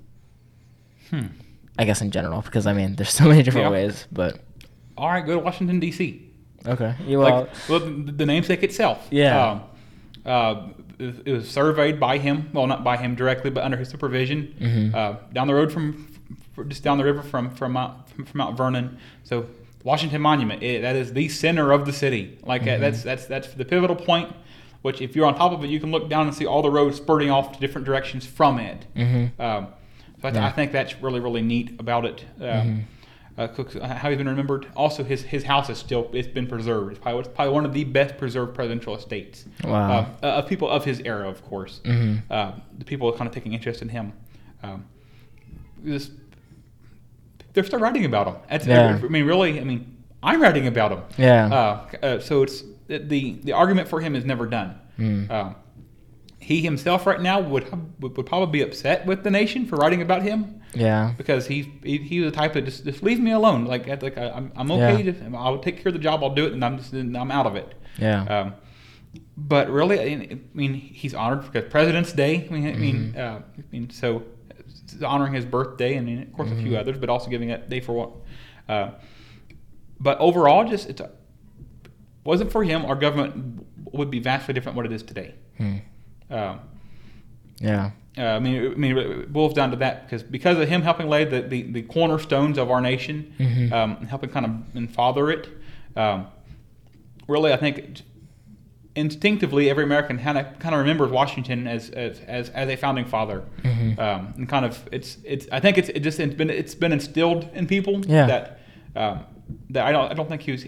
Hmm. 1.10 1.26
I 1.78 1.84
guess 1.84 2.00
in 2.00 2.10
general, 2.10 2.42
because 2.42 2.66
I 2.66 2.72
mean, 2.72 2.96
there's 2.96 3.10
so 3.10 3.24
many 3.28 3.42
different 3.42 3.66
Yeah. 3.66 3.70
ways. 3.72 4.06
But 4.10 4.40
All 4.96 5.08
right, 5.08 5.24
go 5.24 5.34
to 5.34 5.38
Washington 5.38 5.78
D.C. 5.80 6.28
okay, 6.66 6.94
you 7.06 7.18
well, 7.18 7.42
like 7.42 7.50
well, 7.68 7.80
the, 7.80 8.26
namesake 8.26 8.62
itself. 8.62 9.06
Yeah. 9.10 9.50
Um, 9.50 9.62
uh, 10.26 10.68
it, 10.98 11.30
was 11.32 11.48
surveyed 11.48 12.00
by 12.00 12.18
him. 12.18 12.50
Well, 12.52 12.66
not 12.66 12.82
by 12.82 12.96
him 12.96 13.14
directly, 13.14 13.50
but 13.50 13.62
under 13.62 13.76
his 13.76 13.88
supervision. 13.88 14.54
Mhm. 14.60 14.94
Uh, 14.94 15.18
down 15.32 15.46
the 15.46 15.54
road 15.54 15.70
from, 15.70 16.08
just 16.66 16.82
down 16.82 16.98
the 16.98 17.04
river 17.04 17.22
from 17.22 17.50
from 17.54 17.72
Mount, 17.72 18.08
from 18.26 18.38
Mount 18.38 18.56
Vernon. 18.56 18.98
So 19.22 19.46
Washington 19.84 20.20
Monument. 20.20 20.62
It, 20.62 20.82
that 20.82 20.96
is 20.96 21.12
the 21.12 21.28
center 21.28 21.72
of 21.72 21.86
the 21.86 21.92
city. 21.92 22.38
Like 22.44 22.62
uh, 22.62 22.78
that's 22.78 23.02
that's 23.02 23.26
that's 23.26 23.48
the 23.54 23.64
pivotal 23.64 23.96
point. 23.96 24.34
Which, 24.82 25.00
if 25.00 25.16
you're 25.16 25.26
on 25.26 25.34
top 25.34 25.50
of 25.52 25.64
it, 25.64 25.70
you 25.70 25.80
can 25.80 25.90
look 25.90 26.08
down 26.08 26.28
and 26.28 26.34
see 26.36 26.46
all 26.46 26.62
the 26.62 26.70
roads 26.70 26.96
spurting 26.98 27.30
off 27.30 27.52
to 27.52 27.58
different 27.60 27.84
directions 27.84 28.24
from 28.24 28.60
it. 28.60 28.86
Mhm. 28.96 29.38
Um, 29.40 29.66
so 30.22 30.28
I, 30.28 30.32
Yeah. 30.32 30.46
I 30.46 30.50
think 30.50 30.70
that's 30.72 31.00
really 31.02 31.20
really 31.20 31.42
neat 31.42 31.74
about 31.80 32.04
it. 32.04 32.24
Um, 32.40 32.84
uh, 33.36 33.46
Cook's, 33.48 33.76
uh, 33.76 33.86
how 33.86 34.08
he's 34.08 34.18
been 34.18 34.28
remembered. 34.28 34.66
Also, 34.76 35.02
his 35.04 35.22
his 35.22 35.42
house 35.44 35.68
is 35.68 35.78
still 35.78 36.08
it's 36.12 36.28
been 36.28 36.46
preserved. 36.46 36.90
It's 36.92 37.00
probably, 37.00 37.20
it's 37.20 37.28
probably 37.28 37.54
one 37.54 37.64
of 37.64 37.72
the 37.72 37.84
best 37.84 38.16
preserved 38.18 38.54
presidential 38.54 38.94
estates. 38.96 39.46
Wow. 39.64 40.06
Uh, 40.22 40.26
of 40.26 40.46
people 40.48 40.68
of 40.68 40.84
his 40.84 41.00
era, 41.00 41.28
of 41.28 41.44
course. 41.44 41.80
Mhm. 41.84 42.22
Uh, 42.30 42.52
the 42.78 42.84
people 42.84 43.08
are 43.08 43.12
kind 43.16 43.26
of 43.28 43.34
taking 43.34 43.52
interest 43.54 43.82
in 43.82 43.88
him. 43.88 44.12
Um, 44.62 44.84
this, 45.82 46.10
they're 47.52 47.64
still 47.64 47.78
writing 47.80 48.04
about 48.04 48.26
him. 48.28 48.36
That's, 48.50 48.66
Yeah. 48.66 48.98
I 49.02 49.08
mean, 49.08 49.24
really, 49.24 49.60
I 49.60 49.64
mean, 49.64 49.96
I'm 50.22 50.40
writing 50.42 50.66
about 50.66 50.90
him. 50.92 51.02
Yeah. 51.16 51.46
Uh, 51.46 51.96
uh, 52.06 52.20
so 52.20 52.42
it's 52.42 52.62
the 52.88 53.38
the 53.44 53.52
argument 53.52 53.88
for 53.88 54.00
him 54.00 54.14
is 54.16 54.24
never 54.24 54.46
done. 54.46 54.78
Mm. 54.98 55.30
Um, 55.30 55.56
he 56.40 56.60
himself 56.62 57.06
right 57.06 57.20
now 57.20 57.40
would 57.40 57.66
would 58.00 58.16
would 58.16 58.26
probably 58.26 58.50
be 58.52 58.62
upset 58.62 59.06
with 59.06 59.22
the 59.22 59.30
nation 59.30 59.66
for 59.66 59.76
writing 59.76 60.00
about 60.02 60.22
him 60.22 60.62
yeah. 60.74 61.12
because 61.16 61.46
he 61.46 61.70
he, 61.84 61.98
he 61.98 62.20
was 62.20 62.32
the 62.32 62.36
type 62.36 62.56
of 62.56 62.64
just, 62.64 62.84
just 62.84 63.02
leave 63.02 63.20
me 63.20 63.32
alone. 63.32 63.64
Like 63.66 63.86
like 64.02 64.16
I, 64.18 64.30
I'm 64.30 64.50
I'm 64.56 64.70
okay. 64.72 65.02
Yeah. 65.02 65.12
To, 65.12 65.36
I'll 65.36 65.58
take 65.58 65.76
care 65.82 65.88
of 65.90 65.94
the 65.94 66.00
job. 66.00 66.22
I'll 66.24 66.34
do 66.34 66.46
it, 66.46 66.52
and 66.52 66.64
I'm 66.64 66.78
just 66.78 66.92
and 66.94 67.16
I'm 67.16 67.30
out 67.30 67.46
of 67.46 67.54
it. 67.56 67.74
Yeah. 67.98 68.22
Um, 68.24 68.54
but 69.36 69.70
really, 69.70 70.00
I 70.00 70.38
mean- 70.54 70.74
he's 70.74 71.14
honored 71.14 71.42
because 71.50 71.70
President's 71.70 72.12
Day. 72.12 72.46
I 72.48 72.52
mean, 72.52 72.66
I 72.66 72.72
mean, 72.74 73.12
Mm-hmm. 73.14 73.18
uh, 73.18 73.38
I 73.58 73.62
mean, 73.72 73.90
so 73.90 74.22
honoring 75.02 75.34
his 75.34 75.44
birthday, 75.44 75.96
and 75.96 76.22
of 76.22 76.32
course 76.32 76.50
a 76.50 76.54
few 76.56 76.66
Mm-hmm. 76.70 76.76
others, 76.76 76.98
but 76.98 77.08
also 77.08 77.28
giving 77.30 77.48
that 77.48 77.68
day 77.68 77.80
for 77.80 77.92
what. 77.92 78.10
Uh, 78.68 78.90
but 80.00 80.18
overall, 80.18 80.68
just 80.68 80.88
it's 80.88 81.00
a, 81.00 81.10
wasn't 82.24 82.52
for 82.52 82.62
him, 82.64 82.84
our 82.84 82.94
government 82.96 83.66
would 83.92 84.10
be 84.10 84.20
vastly 84.20 84.54
different 84.54 84.76
what 84.76 84.86
it 84.86 84.92
is 84.92 85.02
today. 85.02 85.34
Hmm. 85.56 85.76
Um, 86.30 86.60
Yeah. 87.60 87.90
uh, 88.16 88.22
I 88.22 88.38
mean, 88.38 88.54
it- 88.56 88.72
I 88.72 88.74
mean, 88.74 88.96
it 88.98 89.32
boils 89.32 89.54
down 89.54 89.70
to 89.70 89.76
that 89.78 90.04
because 90.04 90.22
because 90.22 90.58
of 90.58 90.68
him 90.68 90.82
helping 90.82 91.08
lay 91.08 91.24
the, 91.24 91.40
the, 91.42 91.62
the 91.62 91.82
cornerstones 91.82 92.58
of 92.58 92.70
our 92.70 92.80
nation, 92.80 93.32
Mhm. 93.38 93.72
um, 93.72 93.96
helping 94.06 94.30
kind 94.30 94.46
of 94.46 94.52
and 94.76 94.90
father 94.94 95.30
it. 95.30 95.48
Um, 95.96 96.26
really, 97.26 97.52
I 97.52 97.56
think 97.56 98.02
instinctively 98.98 99.70
every 99.70 99.84
American 99.84 100.18
kind 100.18 100.36
of 100.38 100.58
kind 100.58 100.74
of 100.74 100.80
remembers 100.80 101.10
Washington 101.10 101.66
as 101.66 101.90
as, 101.90 102.20
as, 102.20 102.48
as 102.50 102.68
a 102.68 102.76
founding 102.76 103.04
father, 103.06 103.42
Mhm. 103.62 103.98
um, 103.98 104.34
and 104.36 104.48
kind 104.48 104.64
of 104.64 104.88
it's 104.92 105.18
it's 105.24 105.46
I 105.52 105.60
think 105.60 105.78
it's 105.78 105.88
it 105.88 106.00
just 106.00 106.18
it's 106.20 106.34
been 106.34 106.50
it's 106.50 106.74
been 106.74 106.92
instilled 106.92 107.48
in 107.54 107.66
people 107.66 108.00
Yeah. 108.06 108.26
that 108.26 108.60
um, 108.96 109.20
that 109.70 109.86
I 109.86 109.92
don't 109.92 110.10
I 110.10 110.14
don't 110.14 110.28
think 110.28 110.42
he 110.42 110.52
was 110.52 110.64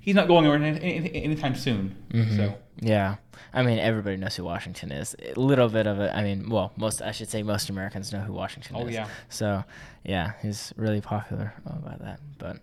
he's 0.00 0.14
not 0.14 0.26
going 0.28 0.44
anywhere 0.46 0.62
any, 0.62 0.94
any, 0.94 1.24
anytime 1.24 1.54
soon. 1.54 1.94
Mhm. 2.10 2.36
So 2.36 2.54
Yeah. 2.80 3.16
I 3.54 3.62
mean, 3.62 3.78
everybody 3.78 4.16
knows 4.16 4.34
who 4.36 4.44
Washington 4.44 4.90
is. 4.92 5.14
A 5.36 5.38
little 5.38 5.68
bit 5.68 5.86
of 5.86 6.00
it. 6.00 6.10
I 6.14 6.22
mean, 6.22 6.48
well, 6.48 6.72
most, 6.76 7.02
I 7.02 7.10
should 7.12 7.28
say 7.28 7.42
most 7.42 7.68
Americans 7.68 8.10
know 8.10 8.20
who 8.20 8.32
Washington 8.32 8.76
Oh, 8.78 8.86
is. 8.86 8.94
yeah. 8.94 9.06
So, 9.28 9.62
yeah, 10.04 10.32
he's 10.40 10.72
really 10.76 11.02
popular 11.02 11.52
about 11.66 11.98
that. 12.00 12.18
But, 12.38 12.56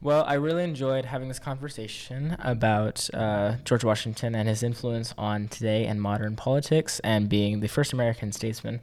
well, 0.00 0.24
I 0.26 0.34
really 0.34 0.64
enjoyed 0.64 1.04
having 1.06 1.28
this 1.28 1.38
conversation 1.38 2.36
about 2.40 3.08
uh, 3.14 3.56
George 3.64 3.84
Washington 3.84 4.34
and 4.34 4.48
his 4.48 4.62
influence 4.62 5.14
on 5.18 5.48
today 5.48 5.86
and 5.86 6.00
modern 6.00 6.36
politics 6.36 7.00
and 7.00 7.28
being 7.28 7.60
the 7.60 7.68
first 7.68 7.92
American 7.92 8.32
statesman. 8.32 8.80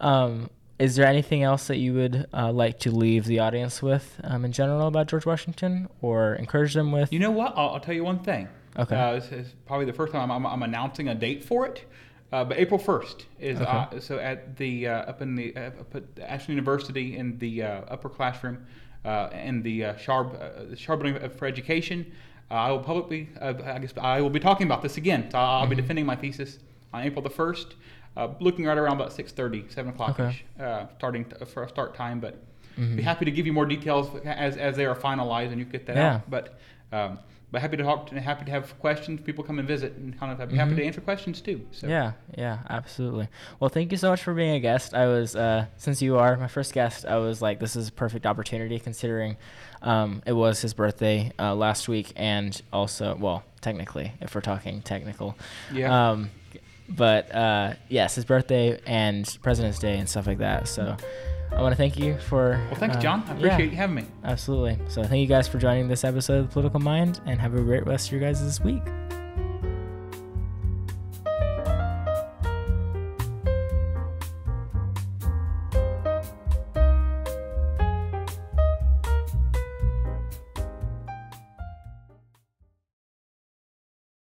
Um, 0.00 0.50
is 0.78 0.96
there 0.96 1.06
anything 1.06 1.42
else 1.42 1.68
that 1.68 1.76
you 1.76 1.94
would 1.94 2.26
uh, 2.34 2.50
like 2.50 2.80
to 2.80 2.90
leave 2.90 3.26
the 3.26 3.38
audience 3.38 3.80
with 3.82 4.20
um, 4.24 4.44
in 4.44 4.50
general 4.52 4.88
about 4.88 5.06
George 5.06 5.24
Washington 5.26 5.88
or 6.00 6.34
encourage 6.34 6.74
them 6.74 6.90
with? 6.90 7.12
You 7.12 7.20
know 7.20 7.30
what? 7.30 7.52
I'll, 7.56 7.70
I'll 7.70 7.80
tell 7.80 7.94
you 7.94 8.02
one 8.04 8.18
thing. 8.20 8.48
Okay. 8.76 8.96
Uh, 8.96 9.12
this 9.14 9.30
is 9.30 9.54
probably 9.66 9.86
the 9.86 9.92
first 9.92 10.12
time 10.12 10.30
I'm, 10.30 10.44
I'm, 10.44 10.52
I'm 10.54 10.62
announcing 10.64 11.08
a 11.08 11.14
date 11.14 11.44
for 11.44 11.64
it. 11.66 11.84
Uh, 12.32 12.42
but 12.42 12.58
April 12.58 12.80
1st 12.80 13.24
is 13.38 13.60
Okay. 13.60 13.70
uh, 13.70 14.00
so 14.00 14.18
at 14.18 14.56
the 14.56 14.88
uh, 14.88 14.92
up 15.02 15.22
in 15.22 15.36
the 15.36 15.54
uh, 15.54 15.60
up 15.66 15.94
at 15.94 16.02
Ashland 16.20 16.56
University 16.56 17.16
in 17.16 17.38
the 17.38 17.62
uh, 17.62 17.82
upper 17.86 18.08
classroom 18.08 18.66
uh, 19.04 19.28
in 19.32 19.62
the 19.62 19.84
uh, 19.84 19.94
Schar 19.94 20.26
uh, 20.34 20.64
the 20.70 20.76
Schar 20.76 20.98
Building 21.00 21.28
for 21.30 21.46
Education. 21.46 22.10
Uh, 22.50 22.54
I 22.54 22.70
will 22.70 22.80
publicly, 22.80 23.28
uh, 23.40 23.54
I 23.64 23.78
guess, 23.78 23.92
I 23.98 24.20
will 24.20 24.30
be 24.30 24.40
talking 24.40 24.66
about 24.66 24.82
this 24.82 24.96
again. 24.96 25.28
So 25.30 25.38
I'll 25.38 25.62
Mm-hmm. 25.62 25.70
be 25.70 25.76
defending 25.76 26.06
my 26.06 26.16
thesis 26.16 26.58
on 26.92 27.02
April 27.02 27.22
the 27.22 27.30
1st, 27.30 27.66
uh, 28.16 28.28
looking 28.40 28.64
right 28.66 28.76
around 28.78 28.96
about 28.96 29.12
6:30, 29.12 29.72
7 29.72 29.90
o'clock 29.92 30.20
ish, 30.30 30.44
uh, 30.60 30.86
starting 30.98 31.24
t- 31.24 31.44
for 31.46 31.64
a 31.64 31.68
start 31.68 31.94
time. 31.94 32.20
But 32.20 32.38
Mhm. 32.78 32.96
be 32.96 33.02
happy 33.02 33.24
to 33.24 33.30
give 33.30 33.46
you 33.46 33.52
more 33.52 33.66
details 33.66 34.10
as, 34.24 34.56
as 34.56 34.76
they 34.76 34.84
are 34.84 34.94
finalized 34.94 35.50
and 35.52 35.58
you 35.58 35.64
get 35.64 35.86
that 35.86 35.96
Yeah. 35.96 36.14
out. 36.16 36.30
But 36.30 36.58
um, 36.92 37.18
but 37.54 37.60
happy 37.62 37.76
to 37.76 37.84
talk, 37.84 38.08
to, 38.08 38.20
happy 38.20 38.44
to 38.44 38.50
have 38.50 38.76
questions. 38.80 39.20
People 39.20 39.44
come 39.44 39.60
and 39.60 39.68
visit, 39.68 39.92
and 39.94 40.18
kind 40.18 40.32
of 40.32 40.38
happy 40.50 40.72
Mhm. 40.72 40.76
to 40.76 40.84
answer 40.84 41.00
questions 41.00 41.40
too. 41.40 41.64
So 41.70 41.86
Yeah, 41.86 42.12
yeah, 42.36 42.58
absolutely. 42.68 43.28
Well, 43.60 43.68
thank 43.68 43.92
you 43.92 43.96
so 43.96 44.10
much 44.10 44.24
for 44.24 44.34
being 44.34 44.56
a 44.56 44.58
guest. 44.60 44.92
I 44.92 45.06
was, 45.06 45.36
uh, 45.36 45.66
since 45.76 46.02
you 46.02 46.18
are 46.18 46.36
my 46.36 46.48
first 46.48 46.72
guest, 46.72 47.06
I 47.06 47.18
was 47.18 47.40
like, 47.40 47.60
this 47.60 47.76
is 47.76 47.86
a 47.88 47.92
perfect 47.92 48.26
opportunity 48.26 48.80
considering 48.80 49.36
um, 49.82 50.20
it 50.26 50.32
was 50.32 50.60
his 50.62 50.74
birthday 50.74 51.30
uh, 51.38 51.54
last 51.54 51.86
week, 51.88 52.12
and 52.16 52.60
also, 52.72 53.14
well, 53.20 53.44
technically, 53.60 54.12
if 54.20 54.34
we're 54.34 54.40
talking 54.40 54.82
technical. 54.82 55.36
Yeah. 55.72 56.10
Um, 56.10 56.30
but 56.88 57.32
uh, 57.32 57.74
yes, 57.88 58.16
his 58.16 58.24
birthday 58.24 58.80
and 58.84 59.38
President's 59.42 59.78
Day 59.78 59.96
and 59.96 60.08
stuff 60.08 60.26
like 60.26 60.38
that. 60.38 60.66
So 60.66 60.96
I 61.56 61.62
want 61.62 61.72
to 61.72 61.76
thank 61.76 61.96
you 61.98 62.18
for. 62.18 62.60
Well, 62.70 62.74
thanks, 62.74 62.96
uh, 62.96 63.00
John. 63.00 63.22
I 63.26 63.32
yeah. 63.32 63.46
appreciate 63.46 63.70
you 63.70 63.76
having 63.76 63.96
me. 63.96 64.04
Absolutely. 64.24 64.78
So 64.88 65.04
thank 65.04 65.20
you 65.20 65.26
guys 65.26 65.46
for 65.46 65.58
joining 65.58 65.88
this 65.88 66.04
episode 66.04 66.40
of 66.40 66.48
The 66.48 66.52
Political 66.52 66.80
Mind, 66.80 67.20
and 67.26 67.40
have 67.40 67.54
a 67.54 67.60
great 67.60 67.86
rest 67.86 68.08
of 68.08 68.12
your 68.12 68.20
guys 68.20 68.44
this 68.44 68.60
week. 68.60 68.82